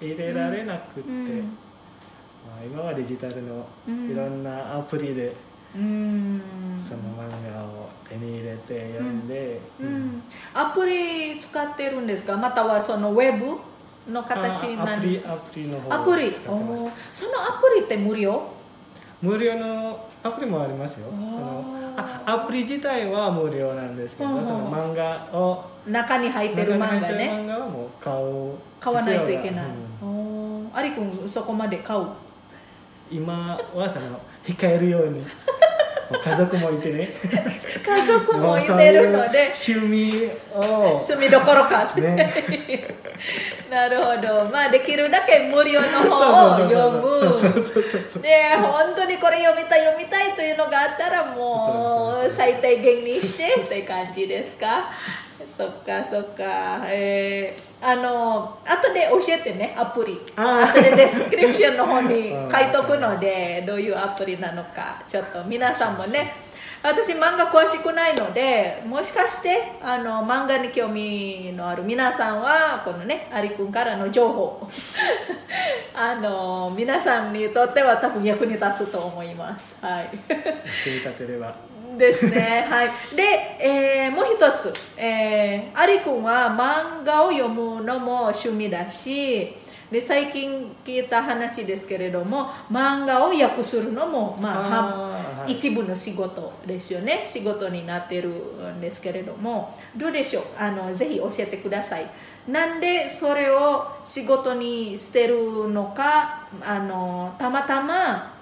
[0.00, 1.38] 入れられなくて、うん。
[1.38, 4.10] まあ、今はデジタルのうん。
[4.10, 5.34] いろんなアプリで
[5.74, 6.40] うん。
[6.80, 10.22] その漫画を手に入れて読んで、うん、
[10.54, 12.36] アプリ使ってるんですか？
[12.36, 13.60] またはそのウェブ？
[14.08, 15.34] の形なんですか？
[15.34, 15.66] アプリ。
[15.68, 18.42] の方アプリそのアプリって無料？
[19.20, 21.08] 無料のアプリもありますよ。
[21.10, 21.64] その
[21.96, 27.88] あアプリ自体は無料なんですけど、その漫画を中に入ってる漫画中に入ってるね漫画はもう。
[28.00, 29.66] 買う買わないといけない、
[30.02, 30.08] うん。
[30.08, 30.76] おー。
[30.76, 32.06] アリ君そこまで買う？
[33.10, 35.24] 今はその控えるように
[36.10, 37.14] 家族もいてね。
[37.84, 39.52] 家族もいてるので。
[39.68, 40.98] 趣味を。
[40.98, 42.32] 住みどころかって、ね。
[43.70, 44.44] なるほど。
[44.46, 47.18] まあできるだけ無料の方を読む。
[48.22, 54.90] で本当にこれ読みたい読みたいというのがあったらもう最低限にしてって感じですか？
[55.56, 56.82] そっかそっか。
[56.84, 60.20] えー、あの後で教えてねアプリ。
[60.36, 60.62] あー。
[60.70, 62.50] 後でデスクリプションの方に うん。
[62.50, 66.34] 書いとくのでどういうアプリなのかちょっと皆さんもね。
[66.82, 74.68] 私漫画詳しくないのでもしかしてあの漫画に興味のある皆さんはこのねアリくんからの情報。
[75.94, 79.84] あの皆さんにとっては多分役に立つと思います。
[79.84, 80.10] はい。
[80.28, 80.40] 組
[80.86, 81.67] み立てれば
[81.98, 82.66] ですね。
[82.70, 82.90] はい。
[83.14, 89.54] で、えーもう一つ、えー、アリくんは漫画を読むのも趣味だし
[89.90, 97.22] で最近聞いた話ですけれども漫画を訳するのもまあはあ一部の仕事ですよね。
[97.24, 99.74] 仕事になってるんですけれども。
[99.96, 100.44] どうでしょう？
[100.58, 102.06] あのぜひ教えてください。
[102.48, 108.34] なんでそれを仕事にしてるのかあのたまたま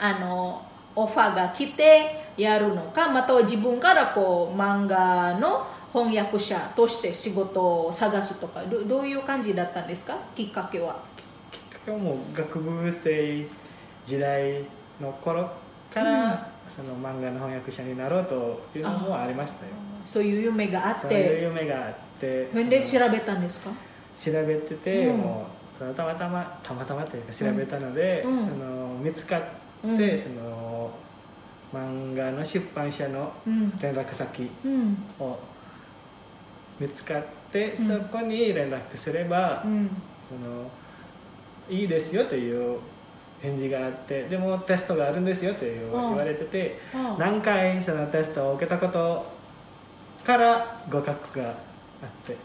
[0.00, 0.62] あの
[0.96, 10.18] オファーが来てやるのかまたは自分からこう漫画の翻訳者として仕事を探すとかどどういう感じだったんですか？
[10.34, 10.96] きっかけは。
[11.52, 13.46] きっかけはもう学部生
[14.04, 14.64] 時代
[15.00, 15.48] の頃
[15.92, 19.72] から、その漫画の翻訳者になろうというのもありましたよ。
[20.04, 23.70] そういう夢があっそういうて夢があってそれで調べたんですか？
[24.16, 25.18] 調べてて、うん。
[25.18, 28.42] もうそのたまたまたまたまというか調べたので、うん。
[28.42, 29.96] その見つかって、うん。
[30.18, 30.90] その
[31.74, 33.78] 漫画の出版社のうん。
[33.80, 34.96] 連絡先うん。
[35.18, 35.38] を
[36.78, 37.76] 見つかって、ん。
[37.76, 39.90] そこに連絡すれば、うん。
[40.28, 40.70] その
[41.68, 42.78] いいですよという
[43.40, 46.00] 返事があってでもテストがあるんですよといううん。
[46.10, 46.80] 言われてて、
[47.18, 49.26] 何回そのテストを受けたこと
[50.24, 51.54] から合格があっ
[52.26, 52.36] て。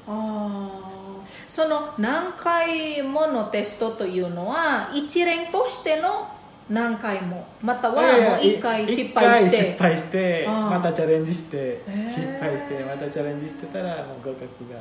[1.48, 6.28] その何回ものテストというのは一連としての
[6.69, 9.58] 何回もまたはもう一回失敗して。
[9.58, 14.79] 失敗してまたチャレンジして失敗してまたチャレンジしてたらもう合格が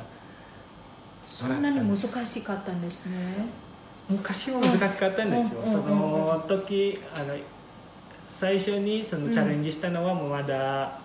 [1.25, 3.47] そんなに難しかったんですね。
[4.09, 7.35] 昔も難しかったんですよ、うんその時あの
[8.25, 10.99] 最初にそのチャレンジしたのはもうまだ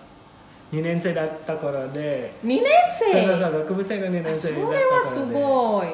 [0.71, 4.77] 2年生だった頃で、2年そう生そう学部生の2あそ年生だった頃で。
[4.77, 5.87] れはすごい。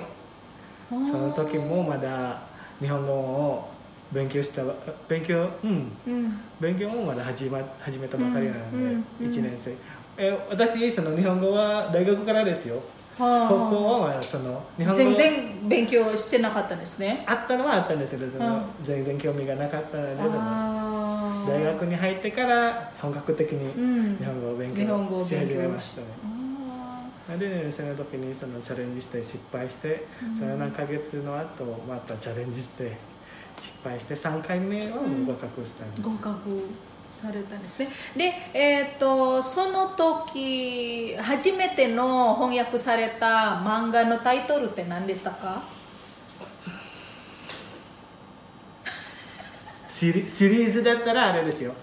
[1.10, 2.41] その時もまだ
[2.82, 3.71] 日本語を
[4.12, 4.63] 勉強した
[5.08, 5.91] 勉強うん。
[6.08, 6.39] うん。
[6.60, 9.28] 勉強もまだ始,、ま、始めたばかりなので、うんうんうん。
[9.28, 9.74] 1年生。
[10.17, 12.82] え私その日本語は大学からですよ。
[13.17, 13.50] はあ。
[13.50, 14.97] 高校はまあその日本語。
[14.97, 17.24] 全然勉強してなかったんですね。
[17.28, 18.28] あったのはあったんですけど
[18.82, 23.67] 全然興味がなかったので大学に入ってから本格的うに
[24.13, 24.17] ん。
[24.17, 26.08] 日本語を勉強し始めましたね。
[27.34, 30.36] あでその時にそのチャレンジして失敗して、うん。
[30.36, 32.97] その何ヶ月の後またチャレンジして
[33.58, 36.68] 失敗して3回目は合格したんです、ー合格
[37.12, 37.90] されたんですね。
[38.16, 45.62] でえっ、とその時初めての翻訳された漫画のタイトルって何でしたか？
[49.88, 51.74] シリシリーズだったらあれですよ。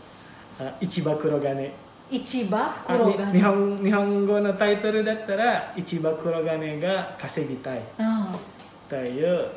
[0.61, 1.71] あ市場黒金。
[2.11, 3.27] 市場あ黒金。
[3.33, 7.81] に日本日本語のタイトルだったら市場黒金が稼ぎたい。
[7.99, 8.35] あ
[8.89, 9.49] という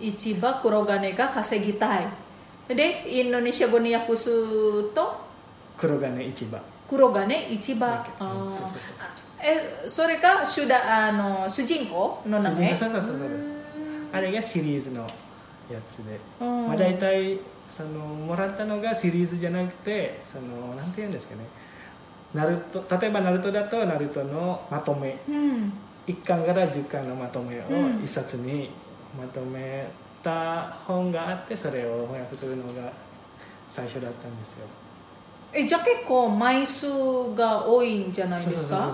[0.00, 2.06] 市場黒金が稼ぎたい
[2.68, 5.16] でインドネシア語に訳すと
[5.78, 8.04] 黒金市場黒金市場
[9.40, 13.50] えそれが主だあの主人公の名前そうそうそうそうです
[14.12, 15.02] あれがシリーズの
[15.70, 21.42] やつで、うんまあ、大体そのもらったのがシリーズじゃなくてそのなんて言うんですかね
[22.34, 25.72] ナルト例えばナルトだとナルトのまとめうん
[26.06, 28.70] 1巻から10巻のまとめをうん1冊に
[29.18, 29.88] まとめ
[30.22, 32.92] た本があってそれを翻訳するのが
[33.68, 34.66] 最初だったんですよ。
[35.52, 36.88] えじゃあ結構枚数
[37.34, 38.92] が多いんじゃないですか？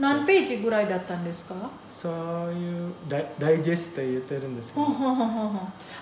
[0.00, 1.54] 何ページぐらいだったんですか？
[1.92, 2.12] そう
[2.52, 4.86] いうダイダイジェスト言ってるんですけど。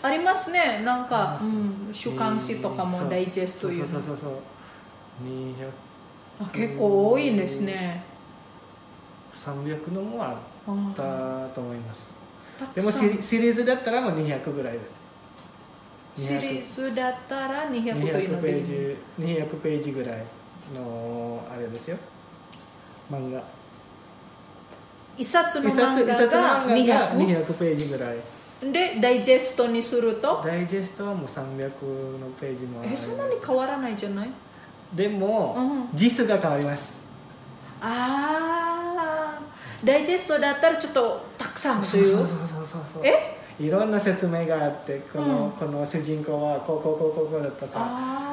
[0.03, 0.83] ありますね。
[0.85, 3.87] なんあか、うん、週刊誌とかもダイジェストいうの。
[3.87, 4.33] そうそうそうそう。
[5.27, 5.69] 200
[6.41, 8.05] あ結構多いんですね。
[9.35, 10.29] 300のもあ
[10.67, 12.15] あったーと思います
[12.75, 14.97] でもシリーズだったらもう200ぐらいです。
[16.17, 20.25] シリーズだったら200という200のでページ200ページぐらい
[20.75, 21.97] のあれですよ。
[23.11, 23.43] 漫画。
[25.17, 28.17] 一冊の漫画が漫画が200 200ページぐらい。
[28.61, 30.43] でダイジェストにすると？
[30.45, 31.63] ダイジェストはもう300
[32.19, 34.31] のページもありますえそんなに変わらないじゃない？
[34.95, 35.97] でも、うん。
[35.97, 37.05] 字数が変わります。
[37.81, 39.41] ああ
[39.85, 43.03] ダイジェストだったらちょっとたくさんというそうそうそうそうそう。
[43.07, 43.39] え？
[43.61, 45.51] いろんな説明があってこの,、うん。
[45.53, 48.29] この主人公はこうこうこうこうこうだったか。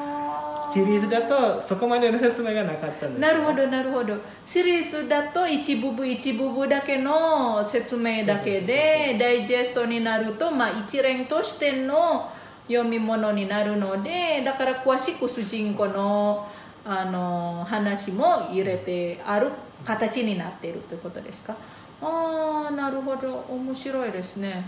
[0.72, 3.32] シリーズだとそこまでの説明がなかったんですよ。
[3.32, 4.16] なるほどなるほど。
[4.42, 12.30] シリーズだと一部分一部分だけの説明だけでダイジェストになると、まあ、一連としての
[12.68, 16.48] 読み物になるのでだから詳しく主人公の
[16.88, 19.50] あの話も入れてある
[19.84, 21.56] 形になっているということですか？
[22.00, 23.44] ああなるほど。
[23.48, 24.64] 面白いですね。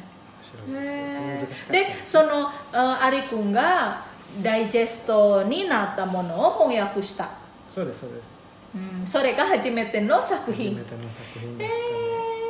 [0.66, 1.00] 面白いですよ。
[1.00, 4.04] へ難しかったーでそのあアリ君が
[4.42, 7.30] ダイジェストになったものを翻訳した。
[7.70, 8.34] そうですそうです。
[8.74, 11.82] うん、それが初めての作初め品ての作品でしたね、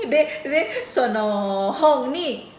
[0.05, 0.09] えー。
[0.09, 2.51] ででその本に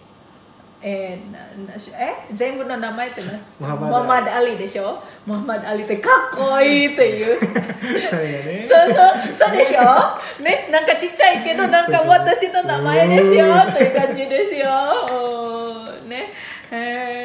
[0.82, 2.28] えーななえ？
[2.34, 4.98] 全部の名前ってねムハンマドアリでしょ？
[5.26, 7.40] ムハンマドアリってかっこいいっていう。
[8.10, 8.62] それがね。
[8.62, 10.42] そうそうそうでしょ？
[10.42, 14.70] ねなんかちっちゃいけどなんか私の名前ですよという感じですよ。
[15.12, 16.32] うんね。
[16.72, 16.76] え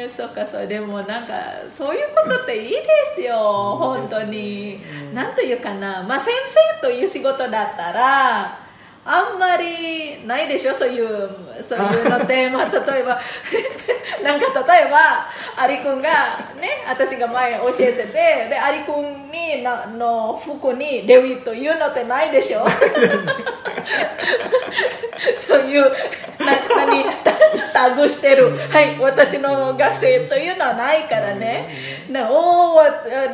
[0.01, 0.67] ーえー、そっかそう。
[0.67, 1.33] でもなんか
[1.69, 3.35] そういうことっていいですよ
[3.79, 8.57] 本当に、うんなんというかな、まあ、先生という仕事だったら
[9.07, 11.29] あんまりないでしょそういう
[11.61, 12.65] そういうのテーマ。
[12.73, 13.21] 例えば
[14.23, 16.09] なんか例えばアリ君が
[16.59, 22.65] ね私が前教えててでアリ君になの服にレウィというのってないでしょ。
[25.37, 27.31] そういうな何タ
[27.73, 32.89] タグしてる、はい私の学生というのはないからね、なおおレ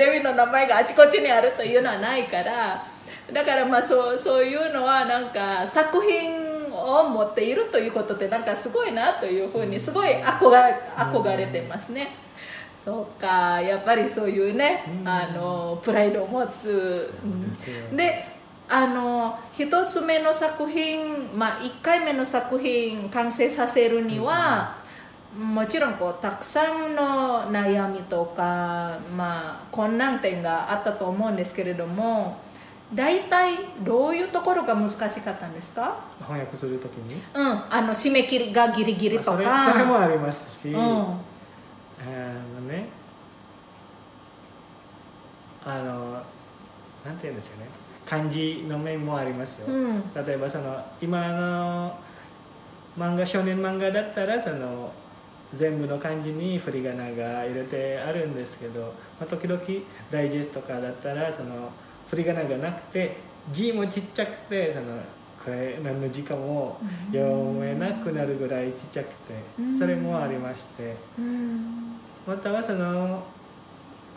[0.08, 2.84] ウィの名前があちこちにあるというのはないから
[3.34, 6.32] だからまあそうそういうのはなんか作品
[6.74, 12.10] を持っているということってなんかすごいなというふうにすごい憧れ憧れてますね。
[12.84, 17.14] そうかやっぱりそういうね、うんあのプライドを持つ。
[17.24, 18.42] うんで
[18.74, 24.78] あの一つ目の作品、まあ、一回目の作品完成させるには、
[25.38, 32.38] もちろんこうたくさんの悩みとか、まあ、困難点があったと思うんですけれども
[32.94, 37.22] 大体どういうところが難しかったんですか、翻訳するときに？
[37.34, 39.32] うん、あの締め切りがギリギリとか。
[39.32, 40.80] それそれもありますし、うん。
[40.80, 40.84] あ
[42.60, 42.88] のね
[45.64, 46.24] あの
[47.06, 47.68] なんて言うんですよね。
[48.06, 50.02] 漢字の面もありますよ、うん。
[50.14, 51.98] 例えばその今の
[53.00, 54.92] 漫画少年漫画だったらその
[55.54, 58.88] 全部の漢字に振り仮名が入れてあるんですけど、ま
[59.22, 59.62] あ、時々
[60.10, 61.70] ダイジェストとかだったらその
[62.12, 63.16] 振り仮名がなくて
[63.54, 64.98] 字もちっちゃくてその
[65.44, 66.78] これ何の字かも
[67.12, 69.14] 読めなくなるぐらいちっちゃくて
[69.58, 69.76] うん。
[69.76, 70.96] それもありまして。
[71.18, 71.96] うん。
[72.28, 73.24] またはその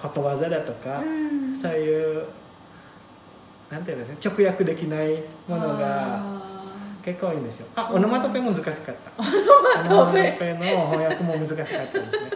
[0.02, 1.56] ことわざだとかうん。
[1.56, 2.26] そういう
[3.70, 6.44] なんていうんですか直訳できないものがあ
[7.04, 7.68] 結構多いんですよ。
[7.76, 8.82] あオノマトペ難しかった。
[8.82, 8.90] ー
[9.86, 10.20] オノマトペ。
[10.20, 12.30] オノマトペの翻訳も難しかったですね。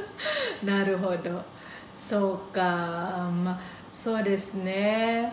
[0.62, 1.42] なるほど。
[1.96, 2.60] そうか。
[3.44, 5.32] まあそうですね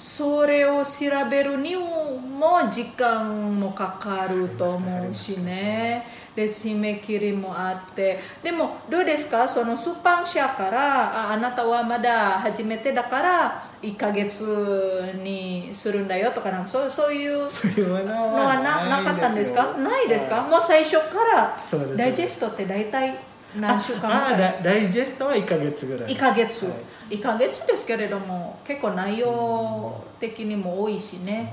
[0.00, 0.90] それを調
[1.30, 2.22] べるにも
[2.70, 6.02] 時間もかかると思うしね。
[6.34, 8.18] で締め切りもあって。
[8.42, 9.46] でもどうですか？
[9.46, 17.40] その出版社からああなたはまだ初めてだから1ヶ月にするんだよとかなんかそうそういう
[17.76, 19.74] ののはななかったんですか？
[19.76, 20.50] ないですか、はい。
[20.50, 21.58] もう最初から
[21.94, 23.18] ダイジェストって大体
[23.58, 26.14] 何週間ああダダイジェストは1か月ぐらい。
[26.14, 26.70] 1ヶ月、は
[27.10, 27.16] い。
[27.16, 31.52] 1ヶ月ですけれども結構内容的にも多いしね、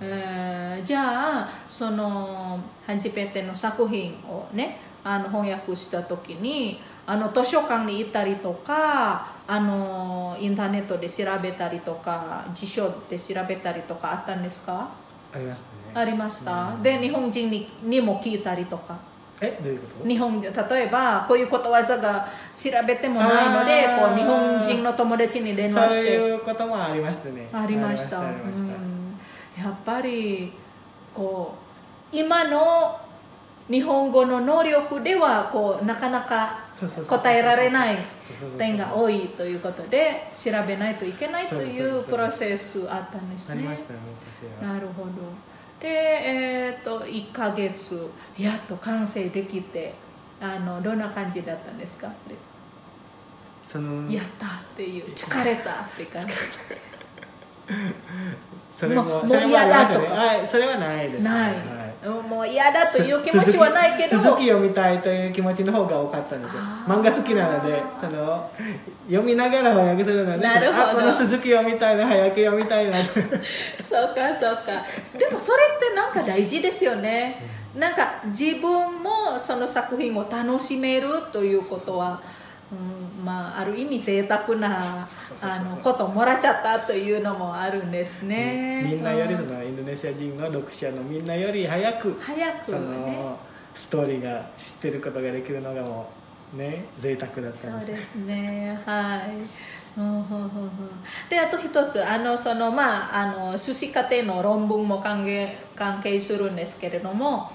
[0.00, 14.88] うんえーじゃあその初めての作品をねあの翻訳した時にあの図書館に行ったりとかあのインターネットで調べたりとか辞書で調べたりとかあったんですか？
[15.34, 15.68] ありますね。
[15.94, 16.82] ありました、うん。
[16.82, 18.96] で日本人ににも聞いたりとか
[19.42, 20.08] えどういうこと？
[20.08, 27.48] 日本例えばこういうことわざが調べてもないのでこう日本人の友達に電そう話していうこともありましたね。
[27.52, 28.16] ありました。
[28.16, 28.24] や
[29.68, 30.52] っぱり
[31.12, 31.54] こ
[32.12, 32.98] う今の
[33.68, 38.58] 日本語の能力ではこうなかなかそうそうそうそう答えられないそうそうそうそう。
[38.58, 43.62] 点が多いということで調べないといけないといそうそうそううプロセスあったんですね。
[44.60, 45.10] なるほど
[45.82, 49.92] でえっ、と1ヶ月やっと完成できて
[50.40, 52.06] あのどんな感じだったんですか？
[52.28, 52.36] で
[53.64, 56.32] そのやったっていう疲れたって感じ。
[58.72, 60.12] それもうもう嫌だとか。
[60.14, 61.28] はいそれはないですね。
[61.30, 64.20] ない、はいもう嫌だという気持ちはないけど。
[64.20, 66.62] 続き読みたいという気持ちの方が多かったんですよ。
[66.86, 68.50] 漫画好きなのでその
[69.06, 70.90] 読みながら翻訳するのでなるほど。
[70.90, 72.98] あこの続き読みたいな早く読みたいな。
[73.04, 74.84] そうかそうか。
[75.18, 77.40] でもそれってなんか大事ですよね、
[77.76, 82.20] なんか自分もその作品を楽しめるということは、
[82.70, 85.06] うん、まあある意味贅沢な
[85.82, 93.20] ことをもらっちゃったというのもあるんですね、みんなよりうんそのインドネシア人の読者のみんなより早く早くそのね
[93.74, 96.10] ストーリーが知ってることができるのがも
[96.54, 97.94] うね贅沢だったそんですね。
[97.94, 98.82] うですね。
[98.84, 99.72] はい。
[101.28, 107.50] であと一つあのそのまああの修士課程の論文も関係関係するんですけれども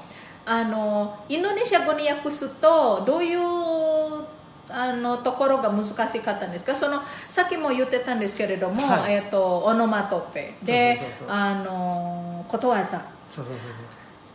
[0.45, 3.39] あのインドネシア語に訳すとどういう
[4.69, 6.75] あのところが難しかったんですか？
[6.75, 9.13] そのさっきも言ってたんですけれども、はい。
[9.13, 10.55] えっとオノマトペ。
[10.63, 10.99] で
[12.47, 13.01] ことわざ。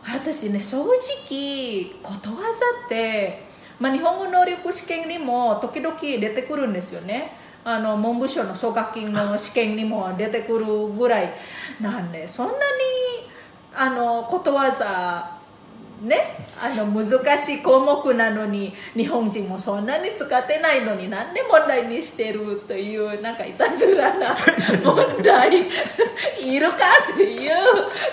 [0.05, 3.45] 私ね正直ことわざって、
[3.79, 7.37] まあ、日本語能力試験にも時々出てくるんですよね。
[7.63, 11.33] あの文部省の奨学金の試験にも出てくるぐらい。
[11.79, 12.59] なんでそんなに
[13.75, 15.37] あのことわざ
[16.03, 24.35] ねあの難しい項目なのに日本人もそんなに使ってないのになんで問題にしてるというなんかいたずらな
[24.83, 25.63] 問題。
[26.39, 26.77] いるか
[27.13, 27.53] っていう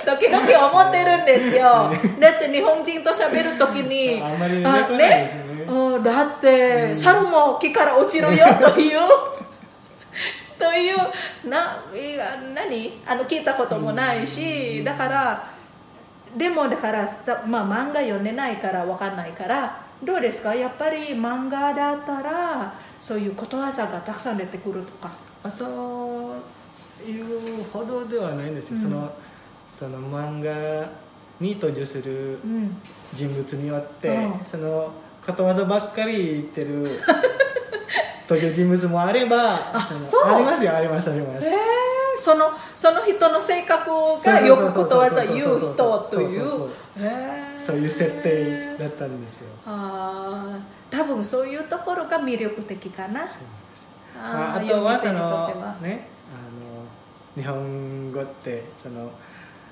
[0.04, 1.92] 時々思ってるんですよ。
[2.20, 5.66] だって日本人と喋る時にあんまり出てこないですね。
[5.68, 8.98] うん、だって、猿も木から落ちるよという
[10.58, 11.82] というな
[12.54, 13.00] 何？
[13.06, 15.59] あの聞いたこともないし、だから
[16.36, 20.54] でもだから、たまあ、漫画読んでないからわかんないからどうですか？
[20.54, 25.10] やっぱり漫画だったらそういうことわざがたくさん出てくるとか。
[25.42, 26.34] あそ
[27.06, 28.82] ういうほどではないんですよ、うん。
[28.82, 29.12] その
[29.68, 30.88] その漫画
[31.40, 32.76] に登場するうん。
[33.12, 34.40] 人物によって、うん。
[34.48, 34.92] その
[35.26, 36.86] ことわざばっかり言ってる
[38.28, 40.24] 登場人物もあればあのそう。
[40.26, 41.46] ありますよありますあります。
[41.46, 41.54] えー
[42.16, 43.90] そのその人の性格
[44.24, 45.74] がよくことわざ言う人
[46.10, 46.50] という。
[47.58, 49.48] そういう設定だったんですよ。
[49.66, 53.20] あー多分そういうところが魅力的かな。
[54.16, 55.48] まあ、あーとはその
[55.80, 56.08] ね
[57.36, 59.10] あの日本語ってその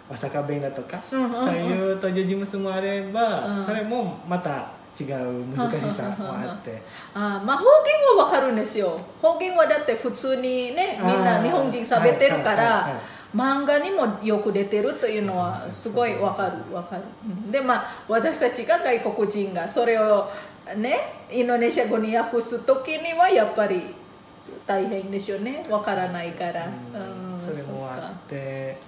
[0.09, 3.65] 大阪弁だとか、そういう登場人物もあれば、うん。
[3.65, 6.83] それもまた違う難しさもあって、
[7.15, 9.01] あーまあ方言はわかるんですよ。
[9.23, 12.93] 方言はだって普通にねみんな日本人喋ってるかはいはいはいらはい。
[13.37, 17.03] 漫画にもよく出てるというのはすごいわかるわかる。
[17.27, 17.51] うん。
[17.51, 20.31] でまあ私たちが外国人がそれを
[20.77, 23.95] ねインドネシア語に訳す時にはやっぱり
[24.67, 25.63] 大変でしょうね。
[25.69, 26.67] わからないから。
[26.95, 27.35] うん。
[27.35, 27.41] うん。
[27.41, 28.79] それもあって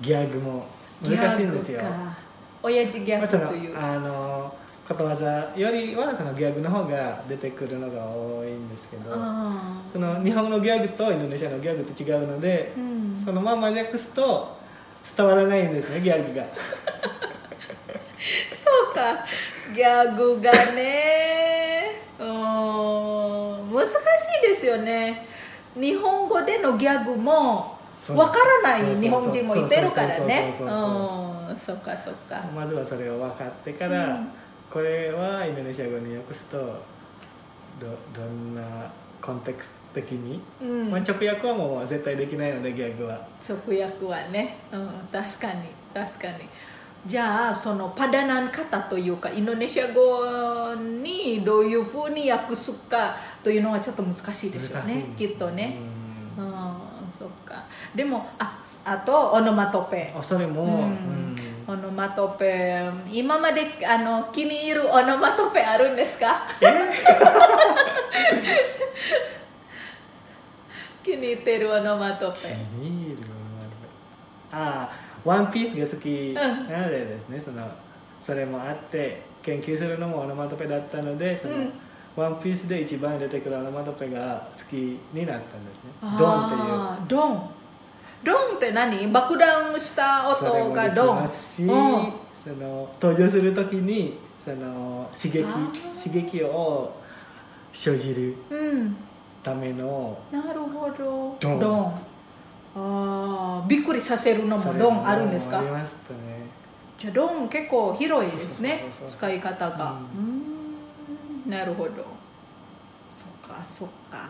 [0.00, 0.66] ギャグも
[1.02, 1.80] 難しいんですよ。
[2.62, 4.52] 親父ギャグという、あの
[4.86, 13.16] ことわざよりはそのギャグの方が出てくるのが多いんですけどあその日本のギャグとインドネシアのギャグって違うのでー、うん。
[13.16, 14.56] そのまま訳すと
[15.16, 16.44] 伝わらないんですねギャグが。
[18.54, 19.24] そうか。
[19.74, 22.02] ギャグがね。
[22.18, 23.74] うーん。
[23.74, 23.92] 難し
[24.44, 25.26] いですよね。
[25.74, 27.76] 日本語でのギャグも
[28.14, 30.54] わからない日本人もいてるからね。
[30.56, 31.56] そうん。
[31.56, 32.42] そっかそっか。
[32.54, 34.28] まずはそれを分かってから、うん
[34.76, 36.58] これはインドネシア語に訳すと
[37.80, 40.90] どどんなコンテクスト的に、うん。
[40.90, 43.26] まあ、直訳はもう絶対できないのでギャグは。
[43.40, 45.62] 直訳はね、うん、確かに。
[45.94, 46.46] 確かに。
[47.06, 55.06] じゃあそのパダナン方というかインドネシア語にどういうふうに訳すかというのはちょっと難しいでしょうね。
[55.16, 55.78] きっとね、
[56.36, 56.44] うん。
[56.44, 56.52] うん、
[57.08, 57.64] そっか。
[57.94, 60.06] でもああとオノマトペ。
[60.14, 60.70] あそれも、うん。
[60.70, 65.96] うんオノマトペ今まであの気に入るオノマトペあるん。
[65.96, 66.46] ですか
[71.02, 72.44] 気に入ってるオノマトペ気
[72.80, 73.16] に入る
[74.52, 77.68] ああワンピースが好きんなのでですね、その
[78.18, 81.72] それもあって研究するのもオノマトペだったのでその、うん。
[82.16, 84.74] ワンピースで一番出てくるオノマトペが好き
[85.12, 85.90] になったんですね。
[86.18, 87.08] ドンっていう。
[87.08, 87.50] ドン
[88.26, 89.06] ドンって何？
[89.12, 91.28] 爆弾した音がドン。
[91.28, 95.44] その登場する時にその刺激
[96.04, 96.92] 刺激を
[97.72, 98.96] 生じるうん。
[99.42, 101.36] ためのなるほど。
[101.40, 101.60] ドン。
[101.60, 101.92] ン。
[102.78, 105.60] あーびっくりさせるのもドンあるんですか？
[105.60, 106.18] ありましたね。
[106.98, 110.00] じゃあドン結構広いですね使い方が。
[110.14, 111.50] ううん。
[111.50, 111.90] なるほど。
[113.06, 114.28] そっかそっか。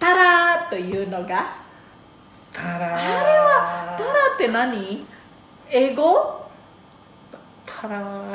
[0.00, 1.56] タラーというのが
[2.60, 3.04] タラあれ
[3.38, 5.06] はタラって何？
[5.70, 6.46] 英語？
[7.66, 8.00] タラ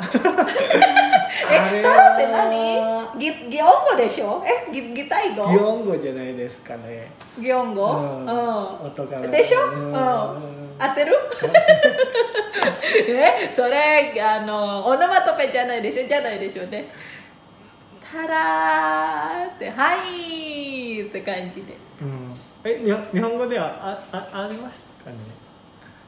[1.50, 3.18] えタラって何？
[3.18, 4.42] ギ擬音語でしょ？
[4.46, 5.46] えギ擬態語？
[5.50, 7.10] 擬音語じゃないですかね。
[7.38, 7.86] 擬音語？
[7.92, 8.26] うん。
[8.26, 8.86] うん。
[8.86, 9.60] 音がでしょ？
[9.70, 9.92] うん。
[9.92, 9.96] うん。
[9.96, 11.14] 合ってる？
[13.08, 16.06] えそれあのオノマトペじゃないでしょ？
[16.06, 16.88] じゃないでしょうね。
[18.00, 21.74] タラーってはいって感じで。
[22.00, 22.23] うん
[22.64, 25.16] えに日本語ではああありますかね。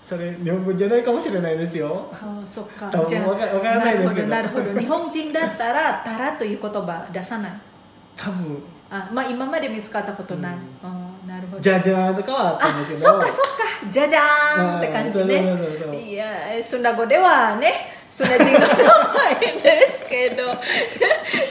[0.02, 2.08] それ日本語じゃないかもしれないですよ。
[2.12, 2.88] ああそっか。
[2.90, 4.28] 多分じゃあわかわからないですけど。
[4.28, 7.52] なるほど日本人だったら「タラ」という言葉出さない。
[8.16, 8.62] 多分。
[8.88, 11.28] あまあ今まで見つかったことない、うん。
[11.28, 11.60] なるほど。
[11.60, 13.02] じゃじゃーんとかはあったんあですけど。
[13.02, 13.62] そっかそっか。
[13.90, 15.92] じゃじゃーんって感じね。
[15.92, 16.26] いや
[16.62, 18.62] スナ語ではね Sunajino
[19.14, 20.54] Maindes Kedo.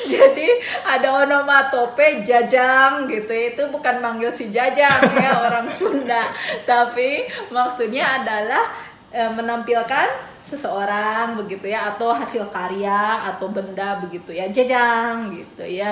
[0.08, 0.50] Jadi
[0.88, 3.32] ada onomatope jajang gitu.
[3.36, 6.32] Itu bukan manggil si jajang ya orang Sunda,
[6.64, 8.72] tapi maksudnya adalah
[9.12, 10.08] e, menampilkan
[10.46, 14.48] seseorang begitu ya atau hasil karya atau benda begitu ya.
[14.48, 15.92] Jajang gitu ya.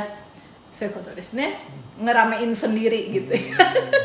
[0.73, 0.89] Saya
[1.99, 3.59] ngeramein sendiri gitu ya.
[3.59, 3.91] Hmm.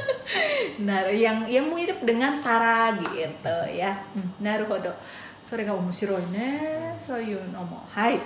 [0.78, 3.98] Nah yang yang mirip dengan tara gitu ya.
[4.14, 4.30] Hmm.
[4.38, 4.94] Naruhodo
[5.48, 6.94] それが面白いね。
[7.00, 7.82] そういうのも。
[7.88, 8.20] はい、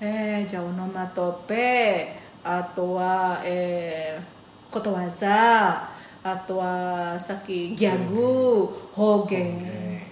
[0.00, 2.16] えー、じゃあオノマトペ。
[2.44, 5.90] あとは、えー、ことわざ。
[6.22, 8.68] あとはさっきギャグ。
[8.92, 9.64] 方言。
[9.64, 10.06] ね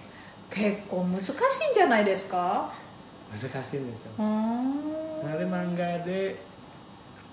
[0.51, 2.72] 結構難しいんじゃないですか？
[3.30, 4.11] 難しいんですよ。
[4.18, 4.24] な
[5.30, 6.36] ので漫画で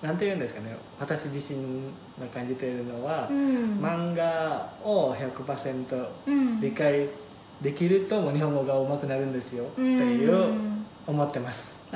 [0.04, 0.78] なんて言うんですかね。
[1.00, 1.88] 私自身
[2.22, 3.80] が感じているのは、うん。
[3.82, 6.60] 漫画を100%うん。
[6.62, 7.10] 理解
[7.62, 10.54] できるともう日本語が上手くなるんですよ、っていう
[11.06, 11.78] 思ってます。
[11.92, 11.96] あ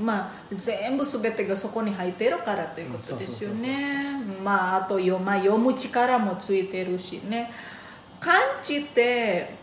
[0.00, 0.02] ー。
[0.02, 4.22] まあ全部全てがそこに入ってるからということですよね。
[4.44, 7.50] まああと読,、まあ、読む力もついてるしね。
[8.20, 9.56] 漢字って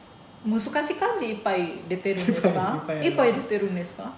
[0.45, 2.83] 難しい漢字いっぱい出てるんですか？
[3.01, 4.09] いっぱい出てるんですか、は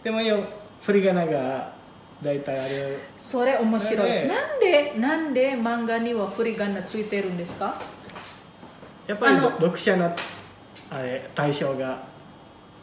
[0.00, 0.04] い。
[0.04, 0.42] でもよ
[0.80, 1.74] 振り仮名が
[2.22, 7.80] 大体あるそれ面白い、ねなんでなんで漫画には振り仮名ついてるんですか？
[9.06, 10.14] やっぱり読者の
[10.90, 11.98] あれ対象が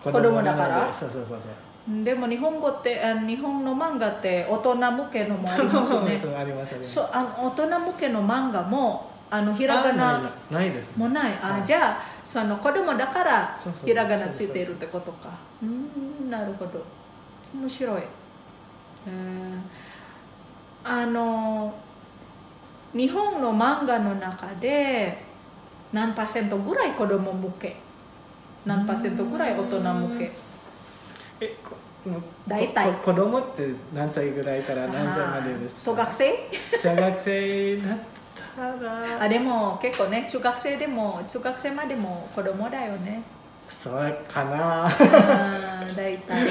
[0.03, 0.93] 子子供だから？
[0.93, 2.03] そうそうそうそう。
[2.03, 6.17] でも日本語ってあ日本の漫画って大人向けのもありますよね。
[6.17, 10.93] そうありますそうあの大人向けの漫画もあのひらがあなないないですね。
[10.97, 11.33] もない。
[11.41, 11.63] あ、はい。
[11.63, 15.29] じゃあその子供だからひらがなついているってことか。
[15.63, 16.83] うんなるほど。
[17.55, 18.03] 面白い、
[19.07, 19.59] えー
[20.91, 21.73] あの
[22.93, 25.21] 日本の漫画の中で
[25.93, 27.75] 何パーセントぐらい子供向け？
[28.65, 30.31] 何パーセントぐらい大人向け？
[31.41, 31.75] えこ
[32.47, 32.91] 大体。
[32.93, 35.91] こ子供って何歳ぐらいから何歳までですか？
[35.91, 36.49] 小学生？
[36.81, 37.97] 小学生だっ
[38.57, 39.21] たら。
[39.23, 43.21] あでも結構ね中学生でも中学生までも子供だよね
[43.69, 44.89] そうかな。
[45.95, 46.47] 大体。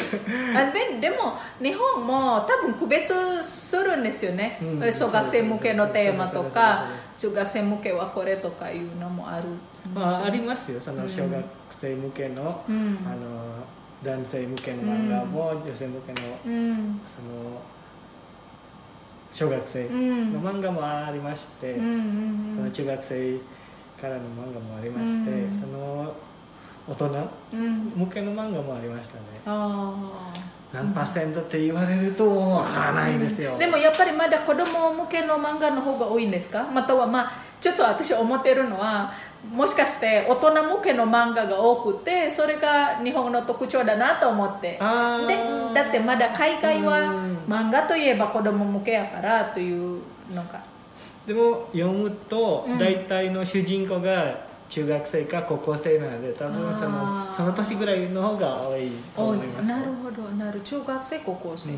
[0.56, 4.92] あででも日本も多分区別するんですよね、うん。
[4.92, 9.44] 小学生向けのテーマとか中学生向けはこれとかいうのもある。
[9.94, 10.80] まあありますよ。
[10.80, 12.98] その小学生向けの,、うん。
[13.04, 13.64] あの
[14.02, 17.00] 男性向けの漫画も、女性向けのうん。
[17.06, 17.60] その
[19.32, 20.32] 小学生うん。
[20.34, 23.38] の漫画もありまして、その中学生
[24.00, 25.54] からの漫画もありまして、うん。
[25.54, 26.14] その
[26.89, 27.28] 大人？
[27.53, 27.93] うん。
[27.97, 29.20] 向けの漫画もありましたね。
[29.47, 29.95] あ
[30.72, 36.62] 何パーセントって言われるとわからないですよ、ーでもやっぱりまだ子供向けの漫画の方が多いんですか？
[36.64, 39.11] またはまあちょっと私思ってるのは
[39.51, 44.76] もしかして大人向けの漫画が多くてそれが日本の特徴だなと思って。
[44.78, 50.03] あでーだってまだ海外はうん漫画といえば子供向けやからという
[50.34, 50.62] のが
[51.26, 52.78] でも読むとうん。
[52.78, 57.30] 大体の主人公が中学生か高校生なので多分そあのー。
[57.30, 61.76] その年ぐらいの方が多いと思いますなるほどなる中学生高校生、うん。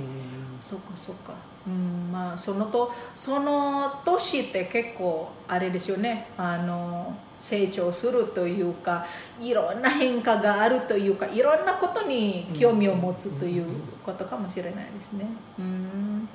[0.60, 1.34] そっかそっか。
[1.66, 6.28] うんまあそのとその年って結構あれですよね。
[6.38, 9.06] あの成長するというか
[9.40, 13.64] いろんな変化があるというかいろんなことに興味を持つという
[14.04, 15.26] ことかもしれないですね。
[15.58, 16.28] うん。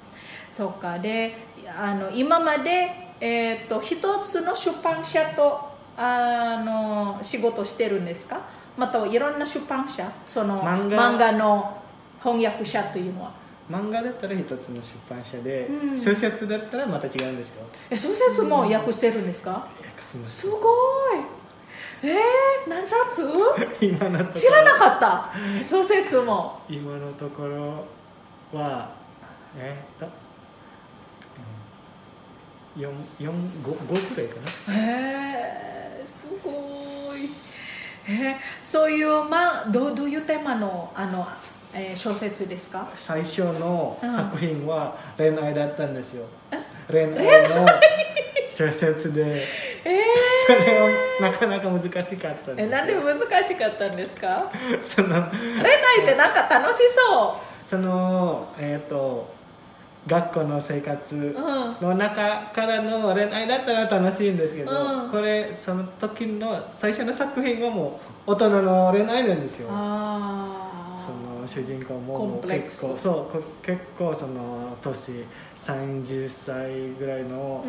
[0.50, 1.00] そっか。
[1.00, 1.36] で
[1.76, 8.40] あの今まで、えー、と一つの出版社とあの仕事してるんですか？
[8.78, 11.14] またはいろんな出版社その漫画。
[11.14, 11.82] 漫画の
[12.22, 13.32] 翻訳者というのは。
[13.72, 15.98] 漫画だったら一つの出版社で、うん。
[15.98, 17.66] 小説だったらまた違うんですよ。
[17.90, 20.42] え小説も訳してるんですか、訳すます。
[20.42, 20.62] すごい。
[22.04, 23.24] えー、何冊？
[23.82, 25.30] 今の知らなかった。
[25.64, 26.60] 小説も。
[26.70, 27.86] 今のところ
[28.60, 28.90] は
[29.58, 30.14] えー、っと、
[32.78, 32.90] うん、4
[33.22, 33.32] 4
[33.64, 34.36] 5 5くらいか
[34.68, 34.74] な。
[34.76, 35.65] へえ
[36.06, 37.30] すごい。
[38.08, 41.28] えー、そういう、まあ、どうどういうテーマのあの、
[41.74, 42.88] えー小説ですか？
[42.96, 44.10] 最初のうん。
[44.10, 46.26] 作品は恋愛だったんですよ、
[46.90, 47.10] 恋愛
[47.50, 47.66] の
[48.50, 49.46] 小説で。
[49.84, 50.02] え
[50.48, 50.90] それは
[51.32, 52.72] なかなか難しかったんでえよ。
[52.72, 54.52] なんで難しかったんですか？
[54.96, 59.34] その恋愛ってなんか楽しそそのえっ、と
[60.08, 61.36] 学校の生活
[61.82, 65.10] の中からの恋愛だったら楽しいんですけど、うん。
[65.10, 69.70] これその時の最初の作品はもう大人の恋愛なんですよ。
[69.70, 75.24] その主人公も結構そうこ結構その年
[75.56, 77.66] 30歳ぐらいの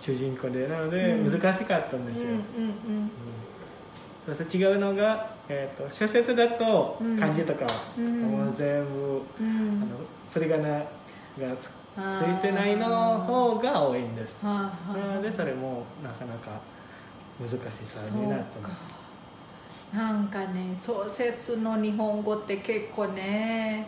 [0.00, 1.40] 主人公でなのでうん。
[1.40, 2.28] 難しかったんですよ、
[4.26, 7.18] そして違うのが、えー、と小説だとうん。
[7.18, 7.66] 漢字とか、
[7.98, 8.22] うん。
[8.22, 9.46] もう全部、うん。
[9.46, 9.86] うあんの
[10.32, 10.84] 振り仮名
[11.38, 12.86] がつついてないの
[13.20, 14.42] 方が多いんです。
[14.44, 16.60] なのでそれもなかなか
[17.40, 18.86] 難しさになってます。
[19.92, 23.86] なんかね小説の日本語って結構ね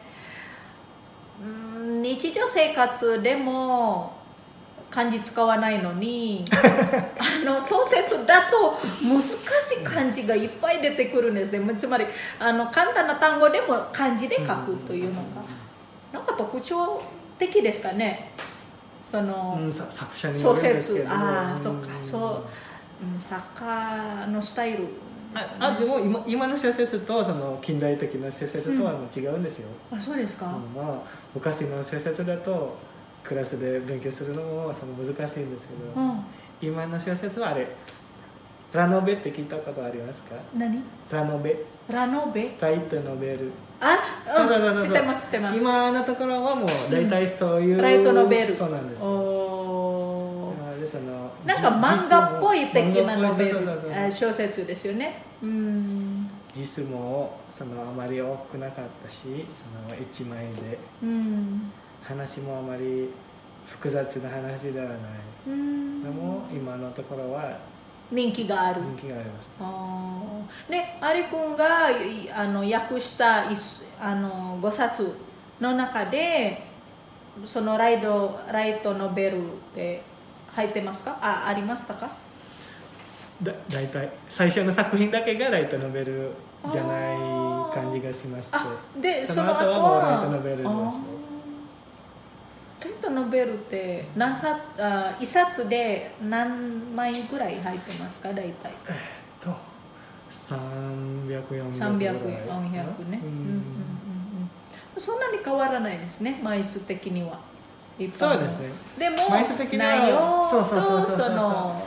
[1.42, 4.14] うん日常生活でも
[4.88, 9.34] 漢字使わないのに あの創設だと難し
[9.82, 11.50] い漢字がいっぱい出てくるんです。
[11.50, 12.06] ねつまり
[12.38, 15.42] あの簡単な単語でも漢字で書くというのが、
[16.12, 17.02] なんか特徴
[17.38, 18.32] 的ですかね。
[19.02, 21.04] その、うん、さ作者によ創るんですけど。
[21.04, 21.58] 設ああ、ん。
[21.58, 21.88] そっか。
[22.02, 25.56] そう、うん、作家のスタイルでね。
[25.60, 30.98] ああでも今今の小説とその近代的な小説とはもう違うんですよ、あそうですか、うんまあ
[31.34, 32.74] 昔の小説だと
[33.22, 36.24] クラスで勉強するのもその難しいんですけど、うん、
[36.62, 37.68] 今の小説はあれ
[38.72, 40.36] ラノベって聞いたことありますか？
[40.56, 40.82] 何？
[41.10, 41.56] ラノベ。
[41.88, 42.56] ラノベ？
[42.58, 43.50] ライトノベル
[43.80, 43.98] あ、
[44.34, 44.86] そうそうそうそう。
[44.86, 45.60] 知ってます知ってます。
[45.62, 48.54] 今のところはもう大体そういう、ライトノベル。
[48.54, 49.02] そうなんです
[51.46, 54.10] なんか漫画っぽい的なノベル。
[54.10, 55.22] 小説ですよね。
[55.42, 56.28] うん。
[56.52, 60.78] 字数もそのあまり多くなかったしその一枚で。
[61.02, 61.70] うん。
[62.02, 63.10] 話もあまり
[63.66, 64.96] 複雑な話ではない。
[65.48, 66.02] うん。
[66.02, 67.58] でも今のところは
[68.10, 68.80] 人気がある。
[68.80, 69.50] 人気があります。
[69.60, 70.70] あー。
[70.70, 73.58] でアリ君がいあの訳した一
[74.00, 75.16] あの5冊
[75.60, 76.62] の中で
[77.44, 80.02] そのライドライトノベルって
[80.54, 81.18] 入ってますか？
[81.20, 82.08] あありましたか？
[83.42, 86.30] だ大体最初の作品だけがライトノベル
[86.70, 87.16] じゃない
[87.74, 88.56] 感じがしまして。
[88.56, 90.68] あでその後はもうライトノベルです
[92.86, 98.72] よあーライトノベルって何冊あ一冊で何枚ぐらい入ってますか大体。
[99.40, 99.50] と
[100.30, 102.42] 300400 300ぐらい。
[102.42, 102.70] 400ね、うん。
[102.70, 103.60] うんうんうん
[104.94, 107.38] うん、そんなに変わらないですね枚数的には。
[107.98, 108.68] そうですね。
[108.98, 110.18] でも枚数的には内容
[110.50, 110.64] と
[111.08, 111.82] その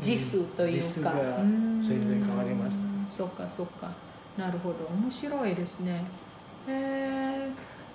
[0.00, 1.82] 字数というか、うん。
[1.82, 2.78] 全然変わります。
[3.06, 3.90] そっかそっか。
[4.36, 4.86] なるほど。
[4.86, 6.04] 面白いですね。
[6.66, 7.48] へえ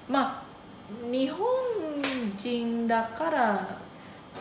[0.08, 0.49] まあ
[1.12, 1.48] 日本
[2.38, 3.80] 人だから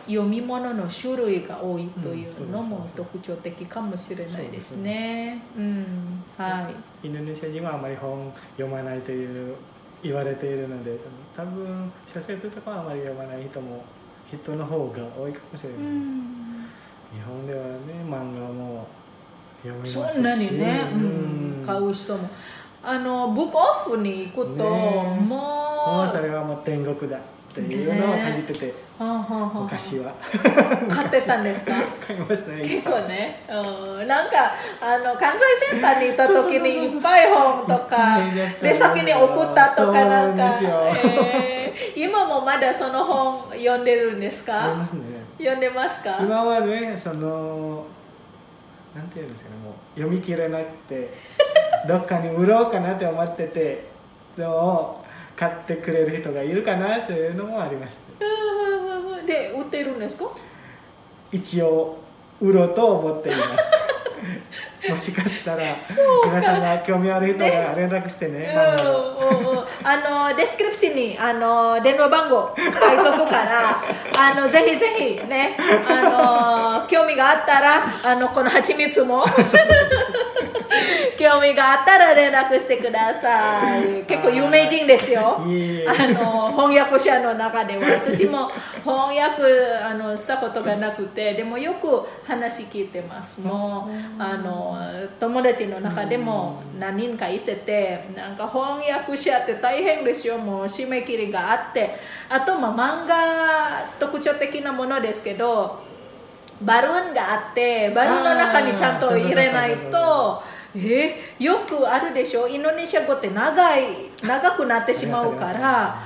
[0.07, 5.41] 読み物の種類が多いというのも特徴的かもしれないですね。
[5.57, 6.23] うん。
[6.37, 6.69] は
[7.03, 7.07] い。
[7.07, 9.55] インドネシア人はあまり本読まないという
[10.01, 10.97] 言われているので
[11.35, 13.83] 多分小説とかはあまり読まない人も
[14.31, 16.65] 人の方が多いかもしれない、うん。
[17.13, 17.71] 日本ではね
[18.05, 18.87] 漫画も
[19.61, 19.93] 読みますし。
[20.13, 21.01] そんなにね、うん。
[21.59, 21.65] うん。
[21.65, 22.29] 買う人も。
[22.81, 25.17] あのブックオフに行くと、ね。
[25.17, 27.21] えもうもうそれはもう天国だっ
[27.53, 30.13] ていうのを感じてて、昔は
[30.89, 31.73] 買ってたんですか？
[32.05, 38.19] 買いましたね結構ね、うん、なんかあの関西センターに行った時にいっぱい本とか
[38.61, 40.59] で先に送ったとかなんか。
[41.03, 41.59] えー
[41.95, 44.53] 今もまだその本読んでるんですか？
[44.53, 45.01] 読みますね。
[45.37, 46.17] 読んでますか？
[46.19, 47.85] 今はねその
[48.95, 51.13] なんていうんですかねもう読み切れなくて
[51.87, 53.85] どっかに売ろうかなって思ってて
[54.35, 54.98] でも
[55.39, 59.25] 買ってくれる人がいるかなというのもありましたうん。
[59.25, 60.25] で売ってるんですか？
[61.31, 61.97] 一応
[62.41, 63.47] 売ろうと思っています
[64.89, 65.75] もしかしたら
[66.25, 68.49] 皆さんが興味ある人が連絡してね
[69.83, 70.29] あの。
[70.35, 72.67] description にあの電話番号書い
[72.97, 73.81] とくから
[74.17, 75.57] あのぜひぜひね
[75.87, 79.25] あの興味があったらあのこの蜂蜜も。
[81.17, 84.03] 興味があったら連絡してください。
[84.05, 85.41] 結構有名人ですよ。
[85.41, 87.83] あの翻訳者の中では。
[87.89, 88.49] 私も
[88.85, 89.43] 翻訳
[89.83, 93.41] あのしたことがなくてでもよく話聞いてます。
[93.41, 94.68] もうあの
[95.19, 101.95] 友達の中でも何人かいててなんか翻訳者って大変ですよもう締め切りがあって
[102.29, 105.83] あとまあ漫画特徴的なものですけど
[106.61, 110.43] バルーンがあってバルーンの中にちゃんと入れないと
[110.75, 112.47] えよくあるでしょ？
[112.47, 113.85] インドネシア語って長い
[114.23, 115.97] 長くなってしまうから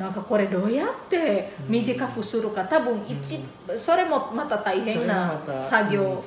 [0.00, 2.64] なんかこれどうやって短くするか。
[2.64, 3.38] 多分一、
[3.76, 6.18] それもまた大変な作業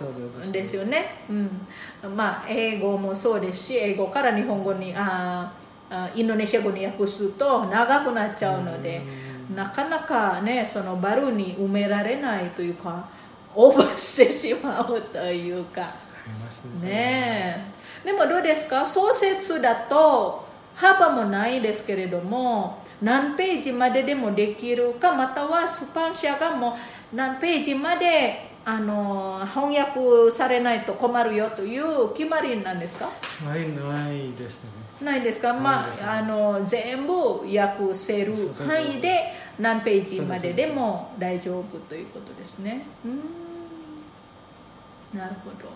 [0.52, 5.52] ですよね、うん、まあ英語もそうですし英語から日本語にあ
[6.14, 9.02] インドネシア語に訳すと長くなっちゃうので、
[9.56, 13.10] なかなかねそのバルーンに埋められないというか
[13.56, 15.82] オーバーしてしまうというか。
[15.82, 17.66] ねね
[18.06, 18.06] え。
[18.06, 18.86] でもどうですか？
[18.86, 20.46] 創設だと
[20.76, 26.76] 幅もないですけれども何ページまででもできるかまたは出版社がも
[27.14, 33.10] う何ページまであの翻訳されないと困るよという決まりなんですか？
[33.46, 34.70] ないないですね。
[35.02, 42.86] ないですか、まあ、あの全部訳せる範囲で何ページまででも大丈夫ということですね。
[43.04, 43.20] うん。
[45.20, 45.70] なるほど。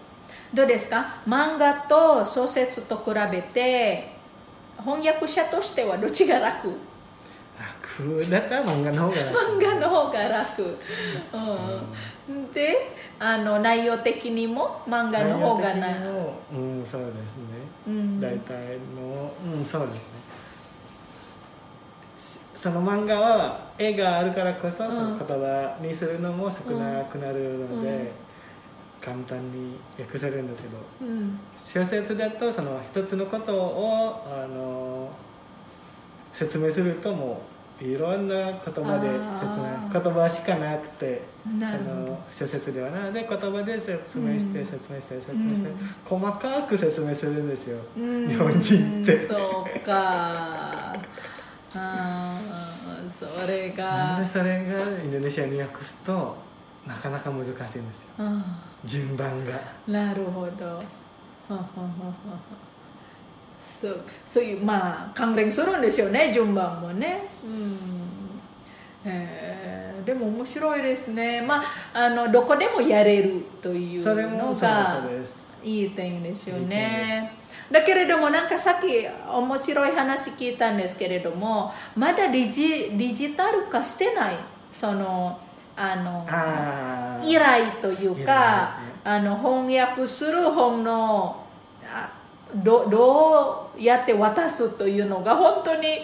[0.53, 1.17] どうですか？
[1.27, 4.15] 漫画と小説と比べて
[4.79, 6.69] 翻訳者としてはどっちが楽？
[7.57, 9.37] 楽だったら漫画の方が楽。
[9.37, 10.77] 漫画の方が楽、
[12.29, 12.51] うん。
[12.53, 15.89] であの内容的にも漫画の方がな。
[15.89, 17.13] 内容的にもうんそうですね、
[17.87, 18.21] うん。
[18.21, 20.01] 大体のうんそうですね。
[22.17, 28.09] しその漫画は絵があるからこそその言葉にするのも少なくなるので、うん
[29.07, 31.39] 簡単に訳せるんですけどうん。
[31.57, 35.09] 小説だとその一つのことをあの
[36.33, 37.41] 説明するとも
[37.81, 43.05] ういろんな言葉で説明言葉しかなくてその小説ではな。
[43.05, 46.19] ので言葉で説明して、うん説明して説明して、うん。
[46.19, 48.27] 細かく説明するんですよ、うん。
[48.27, 49.17] 日本人って。
[49.17, 50.93] そうか。
[51.75, 53.85] あーそれが。
[53.85, 56.35] なんでそれがインドネシアに訳すと
[56.87, 58.07] なかなか難しいんですよ。
[58.19, 58.43] うん
[58.87, 59.61] 順番が。
[59.87, 60.81] なるほど。
[63.61, 64.01] そう。
[64.25, 67.23] そういうまあ関連するんですよね順番もね。
[67.43, 67.77] うん。
[69.05, 69.57] えー
[70.07, 71.41] でも面白いですね。
[71.41, 71.63] まあ
[71.93, 75.03] あのどこでもやれるというそれものが
[75.61, 77.33] いい点ですよね。
[77.69, 84.37] だけれどもなんかさっき面白い話聞いたんですけれどもまだデジデジタル化してない
[84.71, 85.37] その
[85.79, 86.25] あの
[87.23, 88.87] 依頼というか、ね。
[89.03, 91.45] あの翻訳する本の
[91.85, 92.11] あ
[92.55, 95.99] どどうやって渡すというのが本当に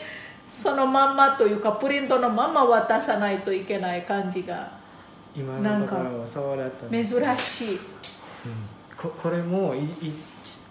[0.47, 4.71] そのまんまというかプリントのまま渡さないといけない感じが
[5.35, 7.03] 今のところはそうだった珍
[7.37, 7.75] しい。
[7.75, 7.79] うん。
[8.95, 10.13] ここれもいい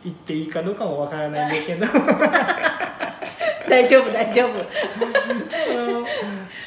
[0.04, 1.86] 言っていいかどうかもわからないんですけど。
[3.68, 4.50] 大丈夫大丈夫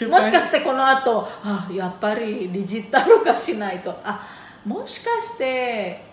[0.09, 3.97] もしかしてこの後あやっぱりデジタル化しないと。
[4.03, 4.27] あ
[4.65, 6.05] もしかして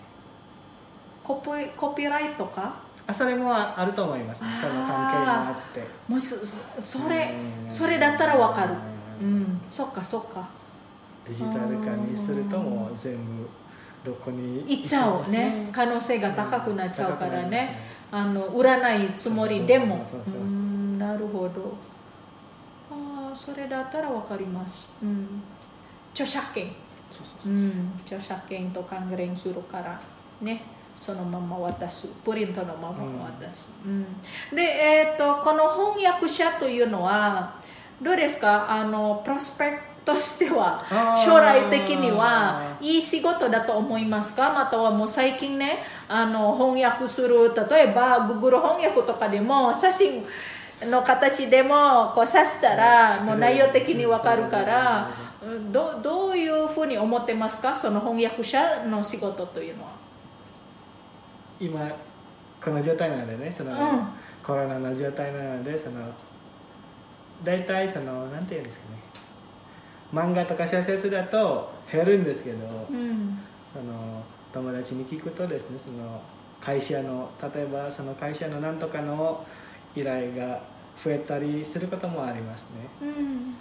[1.23, 2.75] コピコピーライトか？
[3.05, 4.49] あそれもあると思いますね。
[4.55, 4.93] その関係
[5.25, 5.83] があって。
[6.07, 6.37] もしそ
[6.79, 7.33] それ
[7.65, 7.71] うん。
[7.71, 8.75] それだったらわかる。
[9.21, 9.61] うん。
[9.69, 10.47] そっかそっか。
[11.27, 13.49] デジタル化にするともう全部
[14.05, 15.69] どこにいっちゃうね。
[15.71, 17.79] 可能性が高くなっちゃうからね。
[18.11, 20.05] あの売らないつもりでも。
[20.97, 21.75] なるほど
[23.35, 25.41] それだったらわかります、うん、
[26.11, 26.71] 著作権。
[28.05, 29.99] 著作権と関連するから
[30.41, 30.61] ね。
[30.95, 32.07] そのまま渡す。
[32.23, 34.05] プリントのまま渡す、うん。
[34.55, 37.55] で、えー、とこの翻訳者というのは
[38.01, 38.69] どうですか？
[38.69, 40.83] あのプロスペクトとしては
[41.25, 44.51] 将来的にはいい仕事だと思いますか？
[44.51, 47.53] またはもう最近ねあの翻訳する。
[47.55, 50.25] 例えば Google 翻訳とかでも写真
[50.89, 55.11] の形でもこう刺したらもう内容的にわかるから
[55.45, 55.71] うん。
[55.71, 57.75] どどういうふうに思ってますか？
[57.75, 59.89] その翻訳者の仕事というのは。
[61.59, 61.91] 今
[62.63, 63.77] この状態なのでねその、うん。
[64.43, 66.01] コロナの状態なのでその
[67.43, 68.99] 大体そのなんていうんですかね。
[70.11, 72.57] 漫画とか小説だと減るんですけど、
[72.89, 73.39] うん。
[73.71, 76.21] その友達に聞くとですねその
[76.61, 79.45] 会社の例えばその会社のなんとかの
[79.95, 80.61] 依頼が
[81.03, 82.87] 増えたりすることもありますね。
[83.01, 83.55] うん。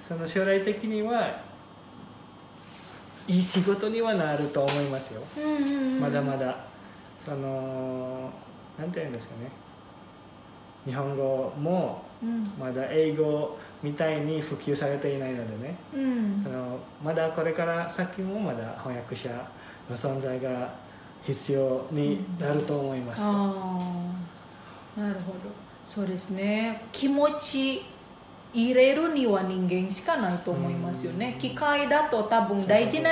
[0.00, 1.40] その将来的には
[3.28, 5.22] いい仕事にはなると思いますよ。
[5.36, 6.56] うんまだまだ。
[7.18, 8.30] その
[8.78, 9.50] なんていうんですかね。
[10.84, 12.44] 日本語もうん。
[12.58, 15.76] まだ英語みたいに普及されていないのでね。
[15.94, 16.40] うん。
[16.42, 19.28] そのまだこれから先もまだ翻訳者
[19.88, 20.74] の存在が
[21.24, 24.12] 必要になると思いますよ、ああ
[24.96, 25.38] なるほど。
[25.86, 26.82] そうですね。
[26.92, 27.82] 気持ち
[28.52, 31.32] 入れるには人間しかないと思いますよね。
[31.34, 31.38] うん。
[31.40, 33.10] 機械だと多分大事な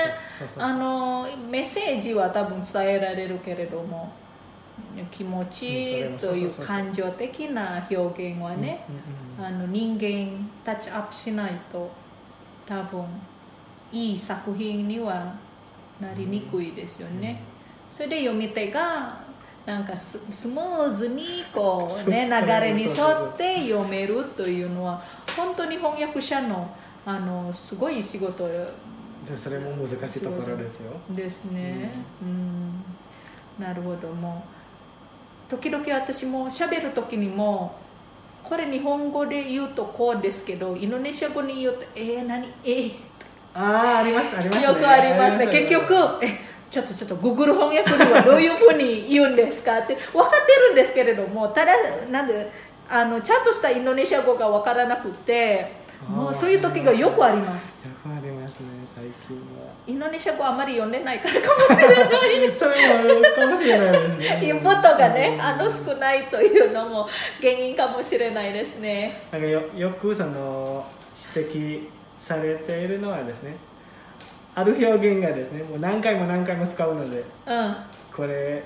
[1.50, 4.12] メッセージは多分伝えられるけれども。
[5.10, 11.90] 気持ちという感情的な表現はね、うんうんうんあの人間タッチアップしないと
[12.66, 13.02] 多分
[13.90, 15.34] いい作品には
[15.98, 17.40] なりにくいですよね、
[17.88, 19.18] それで読み手が
[19.66, 25.02] なんかススムーズにこう、ね、流れに沿って読めるというのは
[25.36, 30.92] 本当に翻訳者のあのすごい仕事でそれも難しいところですよ。
[31.10, 31.92] ですね。
[32.22, 32.84] うん、
[33.58, 34.08] なるほど。
[34.08, 34.44] も
[35.46, 37.78] う時々私も喋る時にも
[38.42, 42.46] これ日本語で言うとこうですけどインドネシア語に言うとえー、何？
[42.64, 42.92] えー、
[43.54, 44.66] ああありますありますね。
[44.66, 45.44] よくありますね。
[45.46, 51.72] あ結局えちょっとちょっと Google 翻訳ではどういうふうに言うんですかって分かってるんですけれどもただ
[52.10, 52.50] なんで
[52.88, 57.86] あのちゃんとしたインドネシア語が分からなくてもうそういう時がよくあります。
[57.86, 59.70] よくありますね最近は。
[59.86, 62.56] インドネシア語あまり読んでないからかもしれない。
[62.56, 64.48] それもかもしれないですね。
[64.48, 65.42] インプットがねうん。
[65.42, 67.08] あの少ないというのも
[67.40, 69.24] 原因かもしれないですね。
[69.30, 70.84] なんかよよくその
[71.34, 73.56] 指摘されているのはですね
[74.60, 77.76] ある表現がですねもう何回も何回も使うのでうん。
[78.14, 78.62] これ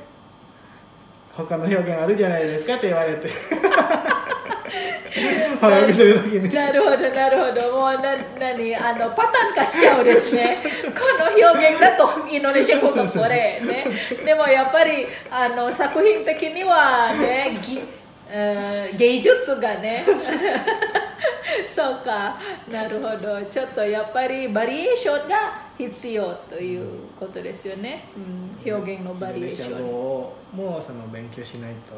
[1.33, 3.29] 他の表現あるじゃないですかって言われて。
[5.61, 6.53] 翻訳するときに。
[6.53, 7.73] なるほどなるほど。
[7.73, 10.57] もうな何あのパターン化しちゃうですね。
[10.95, 13.85] この表現だとインドネシア語がこれね。
[14.25, 17.81] でもやっぱりあの作品的にはねぎ
[18.35, 20.05] うん芸術がね。
[21.67, 22.37] そうか。
[22.71, 23.43] なるほど。
[23.45, 29.71] ちょっとやっぱりバリエーションが必要ということですよね、うん、表現のバリエーシイン。
[29.71, 31.95] ドネシア語ョンをもその勉強しないと、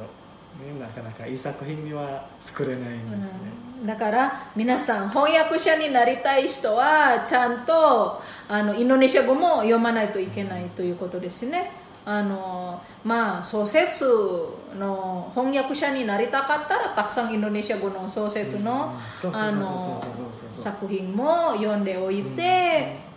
[0.64, 3.39] ね、なかなかいい作品には作れないんですね、
[3.84, 11.70] だから皆さん翻訳者になりたい人はちゃんとあのインドネシア語も読まないといけないということですね
[12.09, 14.07] あのまあ創設
[14.78, 18.94] の翻訳者になりたかったらたくさんインドネシア語の創設の
[20.57, 22.42] 作品も読んでおいて、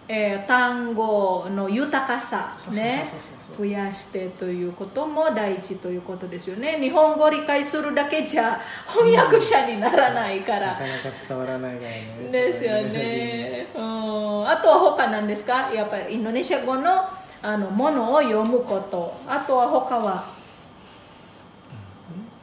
[0.08, 3.08] えー単語の豊かさね
[3.56, 17.08] 増やしてということも第一ということですよね日本語を理解するだけじゃ翻訳者にならないから、なかなか伝わらないからねですよね、うん、あとは他なんですかやっぱりインドネシア語の
[17.42, 19.20] あのものを読むこと。
[19.28, 20.26] あとは他は。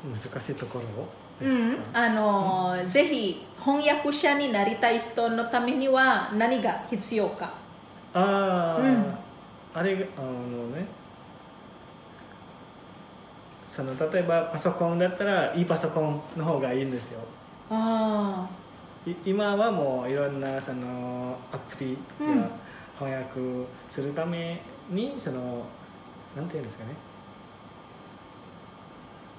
[0.05, 0.85] 難しいところ
[1.39, 7.53] うん、あのぜひ翻訳者になりたい人のためには何が必要か。
[8.15, 9.05] ああ、うん。
[9.75, 10.87] あれがあのね。
[13.67, 17.21] その例えばパソコンだったらいいパソコンの方がいいんですよ。
[17.69, 18.49] あ
[19.07, 22.41] い今はもういろんなそのアプリうん。
[22.41, 22.49] や
[22.99, 25.65] 翻訳するためにその
[26.37, 26.91] なんていうんですかね。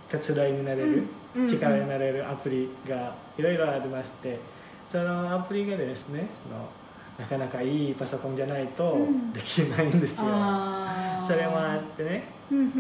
[0.10, 4.40] 手伝いになれる、うんうん力になれるアプリがいろいろありまして
[4.88, 6.68] そのアプリがですねその
[7.20, 9.34] なかなかいいパソコンじゃないとうん。
[9.34, 12.80] できないんですよ、あそれもあってね、うんうんうんう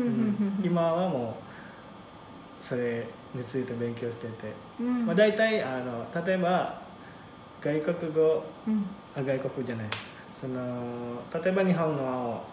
[0.63, 0.65] ん。
[0.65, 1.37] 今はも
[2.59, 3.05] うそれ
[3.35, 4.31] について勉強してて、
[4.79, 4.87] うん。
[4.87, 6.81] うんまあ、大体あの例えば
[7.61, 8.85] 外国語うん。
[9.15, 9.87] あ外国じゃない。
[10.33, 12.43] その例えば日本の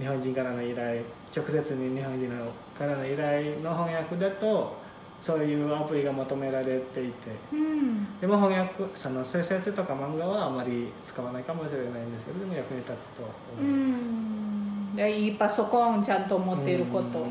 [0.00, 1.02] 日本人からの依頼
[1.36, 2.46] 直接に日本人の
[2.76, 4.80] からの依頼の翻訳だと
[5.20, 7.12] そういうアプリが求められていて。
[7.52, 8.18] うん。
[8.20, 13.26] でも翻訳その小説とか漫画はあまり使わないかもしれないんですけどでも役に立つとう
[13.60, 14.96] 思います、ん。
[14.96, 17.18] でいいパソコンちゃんと持っていること。
[17.20, 17.30] うん。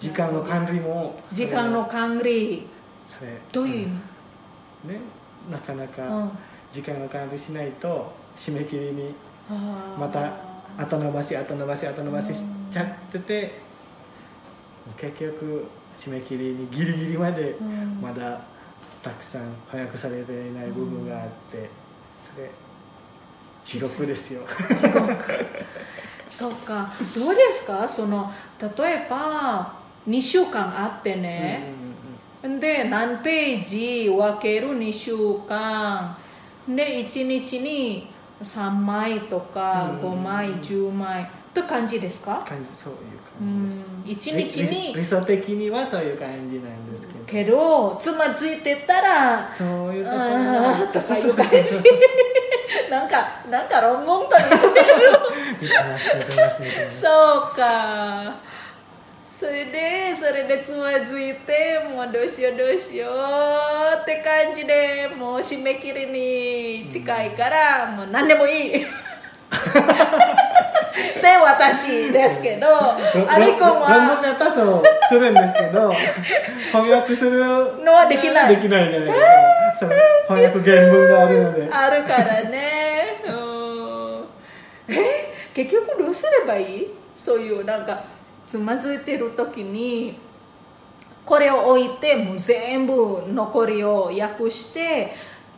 [0.00, 2.66] 時間の管理も時間の管理。
[3.06, 3.92] それどういう意味、うん。
[4.94, 5.00] ね
[5.50, 5.88] なかなうん。
[5.88, 6.32] か
[6.72, 9.14] 時間の管理しないと締め切りに
[9.98, 13.60] また後伸ばし後伸ばし後伸ばししちゃってて
[14.96, 17.98] 結局締め切りにギリギリまでうん。
[18.00, 18.40] まだ
[19.02, 21.70] たくさん翻訳されていない部分があって
[22.18, 22.50] それ
[23.64, 24.42] 地獄ですよ。
[24.76, 25.12] 地獄。
[26.28, 26.92] そうか。
[27.14, 27.88] どうですか？
[27.88, 29.74] その例えば
[30.08, 31.72] 2週間あってね、
[32.42, 35.12] で何ページ分ける2週
[35.48, 36.16] 間。
[36.68, 38.08] で1日に
[38.42, 40.10] 3枚とかうん。
[40.12, 41.28] 5枚10枚。
[41.54, 42.44] と感じですか？
[42.46, 43.70] 感じそういうう感
[44.04, 44.30] じです。
[44.34, 44.36] ん。
[44.36, 47.24] 1日理理に想的にはそういう感じなんですけど。
[47.24, 50.22] けどつまずいてたらそういうところ
[50.88, 55.10] とかいううそうそうじなんかなんか論文と似てる。
[56.92, 57.08] そ
[57.52, 58.34] うか
[59.38, 63.12] それでそれでつまずいてもうどうしようどうしよう
[64.00, 68.86] って感じでもう締め切りに近いから、もう何でもいいで
[71.44, 75.92] 私ですけどろアリコン論文はだったらそうするんですけど
[76.72, 77.38] 翻訳する
[77.84, 79.14] のはできないできないじゃないで
[79.78, 79.92] すか
[80.28, 88.02] 翻訳原文があるのであるからねうんえ結局どうすればいいそういうなんか
[88.46, 90.18] つまずいてる時に
[91.24, 95.12] これを置いてもう全部残りを訳して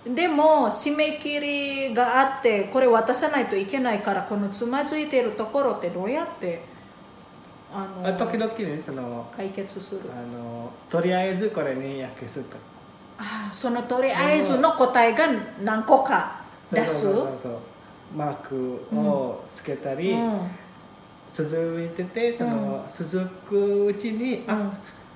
[0.06, 6.64] でも締め切りがあってこれ渡さないといけないからこのつまずいてるところってどうやって
[7.70, 10.00] あのあ時々ねその解決する？
[10.10, 12.56] あのとりあえずこれに訳すと。
[13.18, 15.26] あそのとりあえずの答えが
[15.62, 16.40] 何個か
[16.72, 17.06] 出す？
[18.16, 20.40] マークをつけたり、うん
[21.44, 24.72] 続いててその、続くうちに、あうん。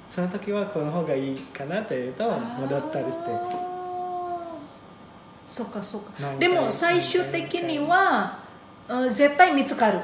[0.09, 3.25] その時はこの方がいいかなというと戻ったりして。
[5.47, 6.39] そっかそっか。
[6.39, 8.39] でも最終的には
[8.89, 10.01] うん絶対見つかる。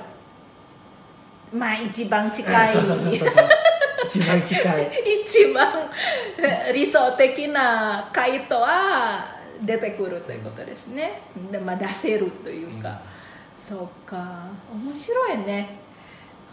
[1.53, 2.77] まあ一番近い。
[2.79, 4.91] 一番近い。
[5.27, 5.91] 一番
[6.73, 9.27] 理想的な回答は
[9.63, 13.01] 出てくるということですね、でまあ、出せるというか、
[13.57, 14.47] そうか。
[14.73, 15.88] 面白いね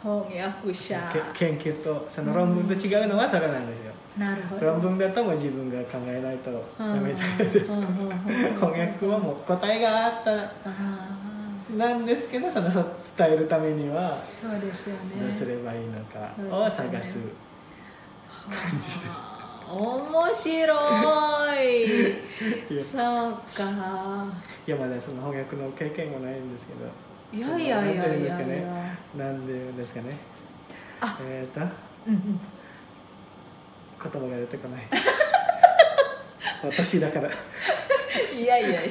[0.06, 4.66] 翻訳者け研究とその論文と違うのはそれなんですよ、なるほど。
[4.68, 7.74] 論文だともう自分が考えないとダメじゃないですか。
[7.74, 8.56] うんうんうんうん。
[8.56, 10.44] 翻訳はもう答えがあった。
[10.44, 10.50] あ
[11.76, 12.84] なんですけどそのそ
[13.18, 15.24] 伝えるためにはーそうですよね。
[15.24, 19.26] どうすればいいのかを探す感じです。
[19.68, 20.76] 面白
[21.60, 22.84] い。
[22.84, 23.64] そうか。
[24.68, 26.86] いやまだその翻訳の経験もないんですけど
[27.36, 28.16] いやいやいやいや。
[28.16, 28.66] いですかね。
[29.18, 30.18] なんでですかね。
[31.02, 31.18] あ。
[31.22, 31.60] えっ、と。
[31.62, 31.64] う
[32.12, 32.40] んうん
[34.04, 34.84] 言葉が出てこない。
[36.64, 37.30] 私だから。
[37.30, 38.86] いやいやいやいや。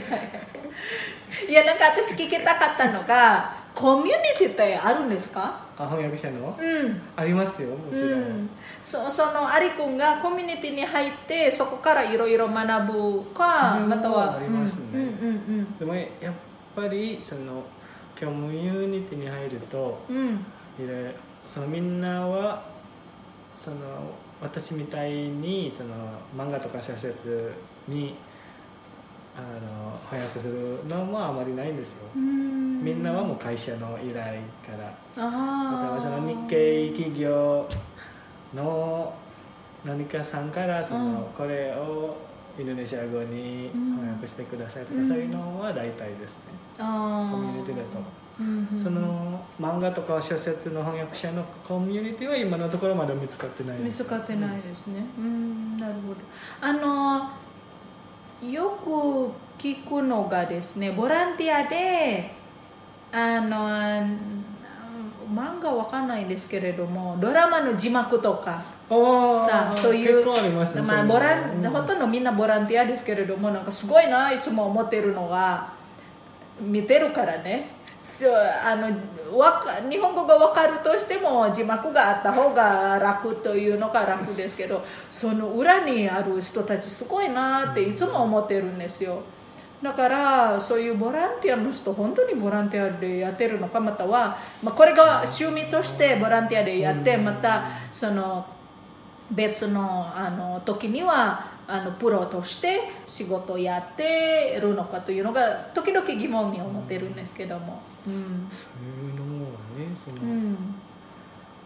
[1.49, 5.61] いやなんか私聞きたかったのがコミュニティってあるんですか？
[5.78, 6.57] あ翻訳者の？
[6.59, 7.03] うん。
[7.16, 14.84] ありますよもちろん、うん、そそのアリ君がコミュニティに入ってそこからいろいろ学ぶかまたはありますね。
[14.95, 15.78] うんうん。
[15.78, 16.34] でもやっ
[16.74, 17.62] ぱりその
[18.18, 20.16] コミュニティに入るとうん。
[20.16, 20.46] うん
[20.76, 21.10] いろいろ
[21.46, 22.64] そのみんなは
[23.56, 23.76] その
[24.42, 25.94] 私みたいにその
[26.36, 27.52] 漫画とか小説
[27.86, 28.16] に
[29.36, 32.08] あの翻訳するのもあまりないんですよ。
[32.16, 32.82] うん。
[32.84, 34.78] みんなはもう会社の依頼から。
[34.78, 37.68] 例えあばその日系企業
[38.54, 39.14] の
[39.84, 42.16] 何かさんからそうんのこれを
[42.59, 45.09] インドネシア語に翻訳してくださいとか、うん。
[45.09, 46.42] そういうのは大体ですね、
[46.78, 48.24] あコミュニティだと。
[48.82, 55.05] その漫画とか小説の翻訳者のコミュニティは今のところまだ見つかってない見つかってないですね。
[55.16, 55.76] うん。
[55.76, 56.16] なるほど。
[56.61, 57.30] あの
[58.50, 62.34] よく聞くのがですねボランティアで
[63.12, 63.68] あの
[65.32, 75.72] 漫画わかんないんですけれどもドラマの字幕とかあさああそういうますねまあ、ボランうんほとんどみんなボランティアですけれどもなんかすごいないつも思ってるのが
[76.61, 77.74] 見てるからね。
[78.16, 78.89] ちょあの
[79.37, 89.22] わか日本語が分かるとしても字幕があった方が楽というのが楽ですけどその裏にある人たちすごいなっていつも思ってるんですよ。
[89.82, 98.47] だからそういうボランティアの人本当にボランティアでやってるのかまたは、まあ、これが趣味としてボランティアでやってまたその
[99.31, 108.49] 別のあの時にはあのプロとして仕事をやってるのかというのが時々疑問に思ってるんですけども、うん。
[108.53, 109.45] そういうのも
[109.79, 110.57] ねその、うん、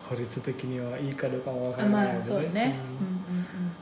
[0.08, 2.78] 法律的にはいいかどうかもわかあらないので、まあそうね。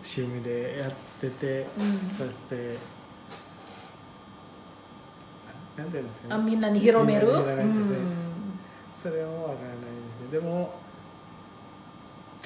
[0.03, 2.11] 趣味でやってて、うん。
[2.11, 2.79] そして
[5.77, 7.27] ななんていうんですかあねみんなに広める
[8.97, 9.81] それはわからない
[10.20, 10.74] ですよでも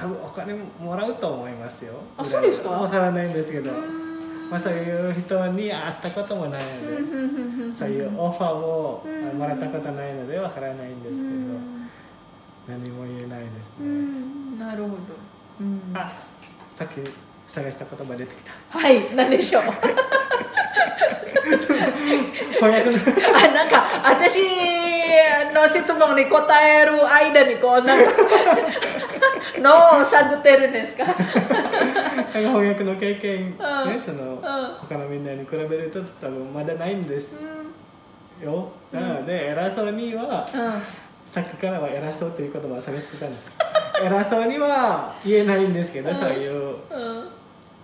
[0.01, 1.95] 多分お金もらうと思いますよ。
[2.17, 2.71] あそうですか？
[2.71, 11.91] わからないんですけど、うんまあ、そういう人に会ったこともないので、そういうオファーもうんもらったことないのでわからないんですけど、うん
[12.69, 14.95] 何も言えないですうね、んなるほど、
[15.61, 16.13] うん、あ
[16.75, 16.93] さっき
[17.49, 18.53] 探した言葉出てきた。
[18.79, 19.63] はい何でしょう？
[22.63, 24.39] あなんか私
[25.55, 27.97] の質問に答える間にこうな。
[27.97, 28.11] んか
[29.59, 31.05] のを探ってるんですか？
[31.05, 31.23] なんか
[32.33, 33.93] 翻訳の経験、うん。
[33.93, 34.41] ねその、ん。
[34.41, 37.41] 他のみんなに比べると多分まだないんです
[38.43, 40.49] うよ、なので偉そうには
[41.27, 43.51] さっきからは偉そうっていう言葉を探してたんです。
[44.03, 46.15] 偉そうには言えないんですけど、うん。
[46.17, 47.29] そういううん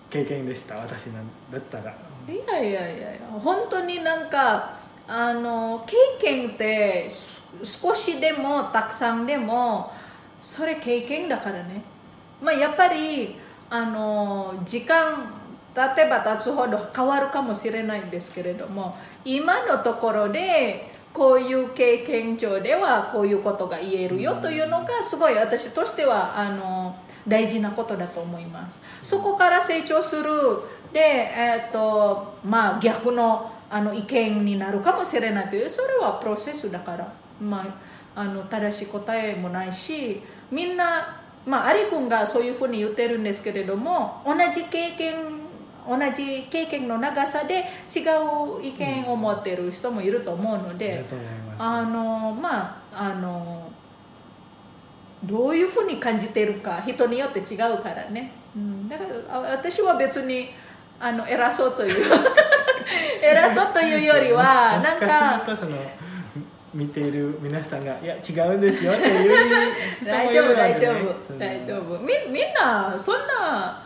[0.09, 1.93] 経験でした私なんだったら。
[2.29, 3.09] いやいやいや
[3.43, 4.73] 本当になんか
[5.07, 9.93] あの経験ってす少しでもたくさんでも
[10.41, 11.83] それ経験だからね。
[12.43, 13.37] まあやっぱり
[13.71, 15.33] あの時間
[15.75, 28.85] 経てば経つほど変わるかもしれないんですけれども今のところでこういう経験上ではこういうことが言えるよというのがすごい私としてはあの大事なことだと思います。
[29.03, 30.25] そこから成長する
[30.93, 37.67] で、えーとまあ、逆のあの意見になるかもしれないというそれはプロセスだから、まあ、
[38.17, 45.47] あの正しい答えもないしみんな、まあ、アリ君がそういうふうに言ってるんですけれども同じ経験
[45.87, 47.65] 同じ経験の長さで
[47.95, 51.05] 違う意見を持っている人もいると思うので、
[51.59, 53.71] あのまああの
[55.23, 60.51] どういうふうに感じているか人によって違うからね、うん、だからあ私は別に
[60.99, 62.05] あの偉そうという
[63.23, 65.45] 偉そうというよりはなんか
[66.77, 69.75] 見ている皆さんが「いや違うんですよ」っていう
[70.05, 71.99] 大丈夫大丈夫大丈夫。
[71.99, 73.83] みみんなそんな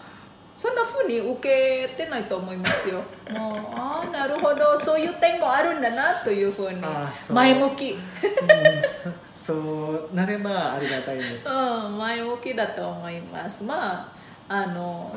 [0.57, 3.03] そんな風に受けてないと思いますよ。
[3.31, 4.77] もうああなるほど。
[4.77, 6.85] そういう点もあるんだなという風に。
[6.85, 7.37] あーそう。
[7.37, 7.93] 前向き。
[7.93, 7.99] うん
[8.87, 11.49] そそうなればありがたいです。
[11.49, 13.63] うん前向きだと思います。
[13.65, 14.13] ま
[14.49, 15.15] ああの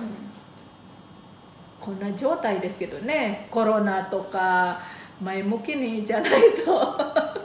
[1.81, 3.47] こんな状態ですけどね。
[3.49, 4.79] コロナとか
[5.19, 7.43] 前向きにじゃないと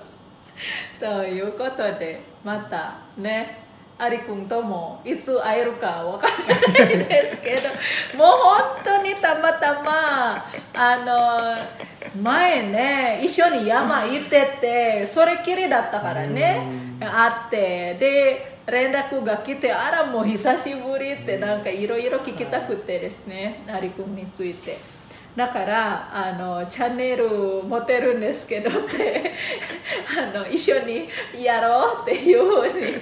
[1.01, 7.69] ということでまたねアリ君ともいつ会えるかわからないですけど
[8.17, 16.63] もう本当にたまたまあの前ね一緒に山行っててそれきりだったからね
[17.01, 24.98] 会ってで連絡が来てあらもう久しぶりってなんかいろいろ聞きたくてですねアリ君について。
[25.39, 29.33] だからあのチャンネル持てるんですけどって
[30.21, 31.09] あの一緒に
[31.41, 32.97] やろうっていうふうに、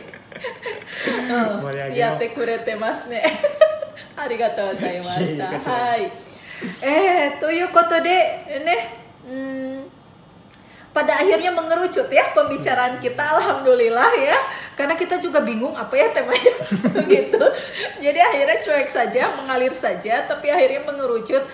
[1.30, 3.24] うん、やってくれてますね。
[4.14, 5.46] ありがとうございました。
[5.46, 6.12] はい。
[6.82, 8.10] えー、ということで
[8.66, 9.75] ね hmm,
[10.96, 14.38] pada akhirnya mengerucut ya pembicaraan kita alhamdulillah ya.
[14.72, 16.56] Karena kita juga bingung apa ya temanya.
[17.04, 17.42] Begitu.
[18.00, 21.44] Jadi akhirnya cuek saja mengalir saja tapi akhirnya mengerucut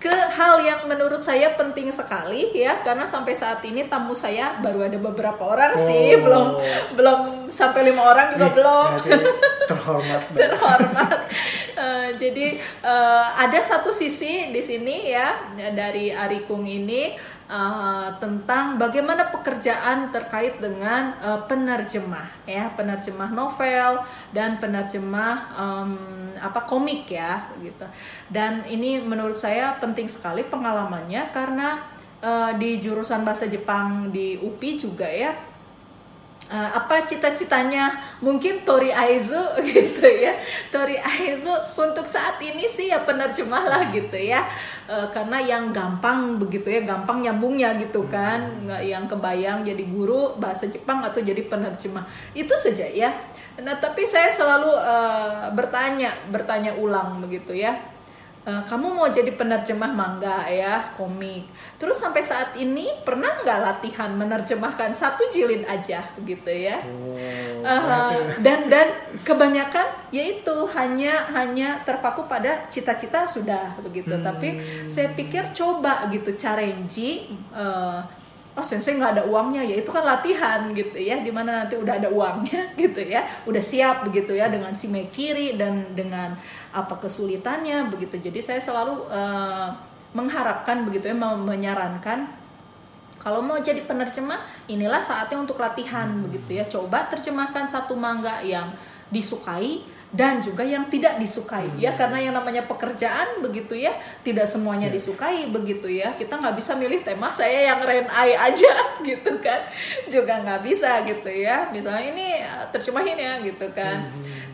[0.00, 2.82] ke hal yang menurut saya penting sekali ya.
[2.82, 6.18] Karena sampai saat ini tamu saya baru ada beberapa orang sih.
[6.18, 6.26] Oh.
[6.26, 6.46] belum
[6.98, 8.88] belum sampai lima orang juga Nih, belum.
[9.70, 11.18] terhormat terhormat.
[11.78, 12.46] Eh, jadi
[12.82, 20.62] eh, ada satu sisi di sini ya dari Arikung ini eh, tentang bagaimana pekerjaan terkait
[20.62, 25.92] dengan eh, penerjemah ya penerjemah novel dan penerjemah em,
[26.38, 27.86] apa komik ya gitu.
[28.30, 31.82] Dan ini menurut saya penting sekali pengalamannya karena
[32.22, 35.49] eh, di jurusan bahasa Jepang di UPI juga ya
[36.50, 37.94] Eh, apa cita-citanya?
[38.18, 39.38] Mungkin Tori Aizu
[39.70, 40.34] gitu ya.
[40.74, 44.48] Tori Aizu untuk saat ini sih ya penerjemah lah gitu ya.
[44.90, 48.66] Eh, karena yang gampang begitu ya gampang nyambungnya gitu kan.
[48.66, 52.02] Nggak yang kebayang jadi guru bahasa Jepang atau jadi penerjemah.
[52.34, 53.14] Itu saja ya.
[53.62, 57.89] Nah tapi saya selalu eh, bertanya bertanya ulang begitu ya
[58.40, 61.44] Eh, kamu mau jadi penerjemah manga ya komik.
[61.76, 66.80] Terus sampai saat ini pernah nggak latihan menerjemahkan satu jilid aja gitu ya?
[66.80, 67.12] Oh,
[67.60, 68.88] Uh, dan dan
[69.20, 74.16] kebanyakan yaitu hanya hanya terpaku pada cita-cita sudah begitu.
[74.16, 74.24] Hmm.
[74.24, 74.56] tapi
[74.88, 78.00] saya pikir coba gitu challenge uh,
[78.60, 81.96] oh sensei nggak ada uangnya ya itu kan latihan gitu ya di mana nanti udah
[81.96, 86.36] ada uangnya gitu ya udah siap begitu ya dengan si kiri dan dengan
[86.76, 89.72] apa kesulitannya begitu jadi saya selalu uh,
[90.12, 92.40] mengharapkan begitu ya menyarankan
[93.20, 96.64] kalau mau jadi penerjemah, inilah saatnya untuk latihan begitu ya.
[96.64, 98.72] Coba terjemahkan satu mangga yang
[99.12, 103.94] disukai dan juga yang tidak disukai ya karena yang namanya pekerjaan begitu ya
[104.26, 104.96] tidak semuanya Ya.
[104.98, 108.72] disukai begitu ya kita nggak bisa milih tema saya yang renai aja
[109.06, 109.60] gitu kan
[110.10, 114.10] juga nggak bisa gitu ya misalnya ini eh, terjemahin ya gitu kan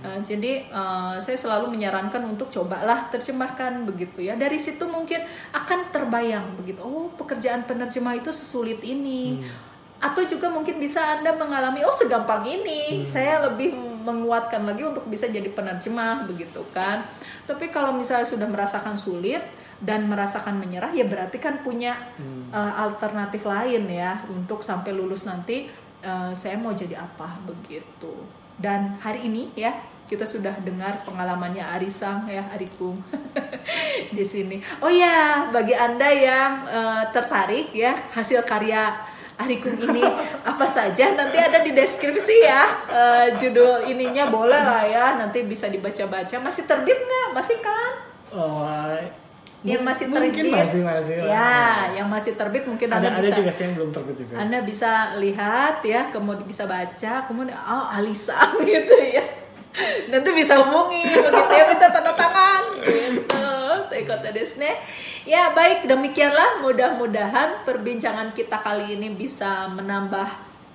[0.07, 4.39] Uh, jadi uh, saya selalu menyarankan untuk cobalah terjemahkan begitu ya.
[4.39, 5.19] Dari situ mungkin
[5.51, 6.79] akan terbayang begitu.
[6.79, 9.43] Oh, pekerjaan penerjemah itu sesulit ini.
[9.99, 13.03] Atau juga mungkin bisa Anda mengalami oh segampang ini.
[13.03, 13.75] Saya lebih
[14.07, 17.03] menguatkan lagi untuk bisa jadi penerjemah begitu kan.
[17.43, 19.43] Tapi kalau misalnya sudah merasakan sulit
[19.83, 21.99] dan merasakan menyerah ya berarti kan punya
[22.55, 25.69] uh, alternatif lain ya untuk sampai lulus nanti
[26.07, 28.15] uh, saya mau jadi apa begitu.
[28.57, 29.75] Dan hari ini ya
[30.07, 32.95] kita sudah dengar pengalamannya Arisang ya Arikung
[34.17, 34.63] di sini.
[34.79, 38.95] Oh ya, bagi Anda yang eh, tertarik ya hasil karya
[39.37, 40.01] Arikung ini
[40.43, 45.69] apa saja nanti ada di deskripsi ya Eh, judul ininya boleh lah ya nanti bisa
[45.69, 46.41] dibaca-baca.
[46.41, 47.29] Masih terbit nggak?
[47.37, 47.93] Masih kan?
[48.33, 48.65] Oh,
[49.67, 50.63] yang masih mungkin terbit?
[50.63, 53.91] masih masih ya yang masih terbit mungkin ada anda ada bisa juga sih yang belum
[53.91, 54.33] terbit juga.
[54.39, 58.39] Anda bisa lihat ya, kemudian bisa baca, kemudian oh Alisa
[58.69, 59.25] gitu ya
[60.12, 63.48] Nanti bisa hubungi begitu ya minta tanda tangan gitu.
[63.88, 64.76] Teikote desu ne.
[65.24, 70.28] Ya baik demikianlah mudah-mudahan perbincangan kita kali ini bisa menambah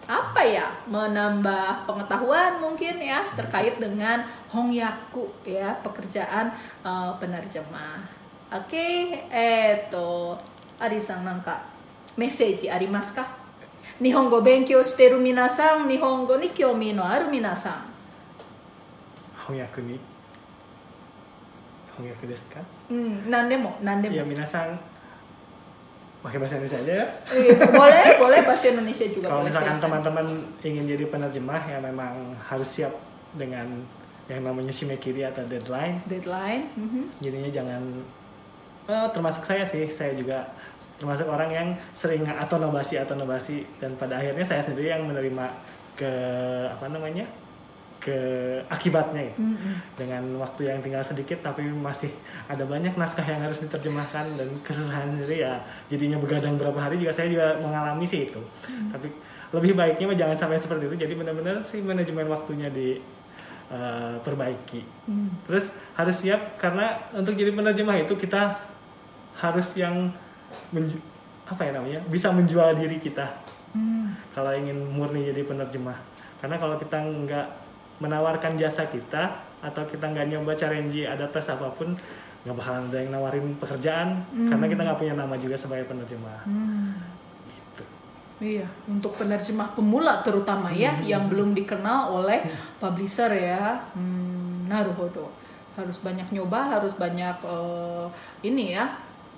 [0.06, 4.22] apa ya menambah pengetahuan mungkin ya terkait dengan
[4.54, 6.54] hongyaku ya pekerjaan
[6.86, 8.16] eh, penerjemah.
[8.46, 10.38] Oke, eto
[10.78, 11.62] Ari-san なんか
[12.16, 13.26] メッセージありますか
[14.00, 17.89] 日本語を勉強している皆さん日本語に興味のある皆さん
[19.40, 19.98] 翻訳に
[21.96, 22.60] 翻訳ですか
[22.90, 24.78] うん何でも何でいやも皆さん
[26.24, 27.06] pakai bahasa Indonesia aja ya
[27.38, 29.52] Iya, boleh, boleh bahasa Indonesia juga kalau boleh.
[29.54, 29.84] misalkan silakan.
[29.86, 30.26] teman-teman
[30.66, 32.90] ingin jadi penerjemah ya memang harus siap
[33.38, 33.66] dengan
[34.26, 36.66] yang namanya shimekiri atau deadline Deadline.
[36.74, 37.02] mhm.
[37.22, 37.82] jadinya jangan
[38.90, 40.50] eh, termasuk saya sih saya juga
[40.98, 45.46] termasuk orang yang sering atau nobasi atau nobasi dan pada akhirnya saya sendiri yang menerima
[45.94, 46.10] ke
[46.74, 47.22] apa namanya
[48.01, 48.17] ke
[48.65, 49.45] akibatnya gitu.
[49.45, 49.73] Mm-mm.
[49.93, 52.09] dengan waktu yang tinggal sedikit tapi masih
[52.49, 57.13] ada banyak naskah yang harus diterjemahkan dan kesusahan sendiri ya jadinya begadang berapa hari juga
[57.13, 58.41] saya juga mengalami sih itu
[58.89, 59.13] tapi
[59.53, 62.97] lebih baiknya jangan sampai seperti itu jadi benar-benar sih manajemen waktunya di
[63.69, 65.29] eh, perbaiki Hmm.
[65.45, 68.57] terus harus siap karena untuk jadi penerjemah itu kita
[69.37, 70.09] harus yang
[71.45, 73.29] apa ya namanya bisa menjual diri kita
[73.71, 74.11] Hmm.
[74.35, 75.95] kalau ingin murni jadi penerjemah
[76.43, 77.47] karena kalau kita nggak
[78.01, 79.29] menawarkan jasa kita
[79.61, 81.93] atau kita nggak nyoba challenge ada tes apa pun
[82.41, 86.97] nggak bakalan ada yang nawarin pekerjaan karena kita nggak punya nama juga sebagai penerjemah Hmm.
[87.47, 87.83] gitu.
[88.41, 92.41] Iya, untuk penerjemah pemula terutama ya, yang belum dikenal oleh
[92.75, 93.85] publisher ya.
[93.93, 95.29] Hmm, naruhodo.
[95.71, 98.05] Harus banyak nyoba, harus banyak eh,
[98.41, 98.89] ini ya.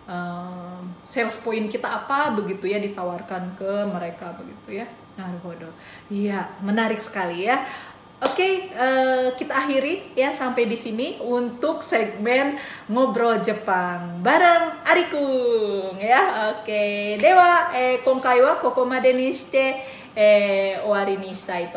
[0.04, 4.88] eh, sales point kita apa begitu ya ditawarkan ke mereka begitu ya.
[5.14, 5.68] Naruhodo.
[6.08, 7.68] Iya, menarik sekali ya.
[8.24, 12.56] Oke, eh, kita akhiri ya sampai di sini untuk segmen
[12.88, 16.56] ngobrol Jepang bareng Arikung ya.
[16.56, 19.84] Oke, dewa eh, 今回はここまでにして、
[20.16, 21.72] えー終わりにしたい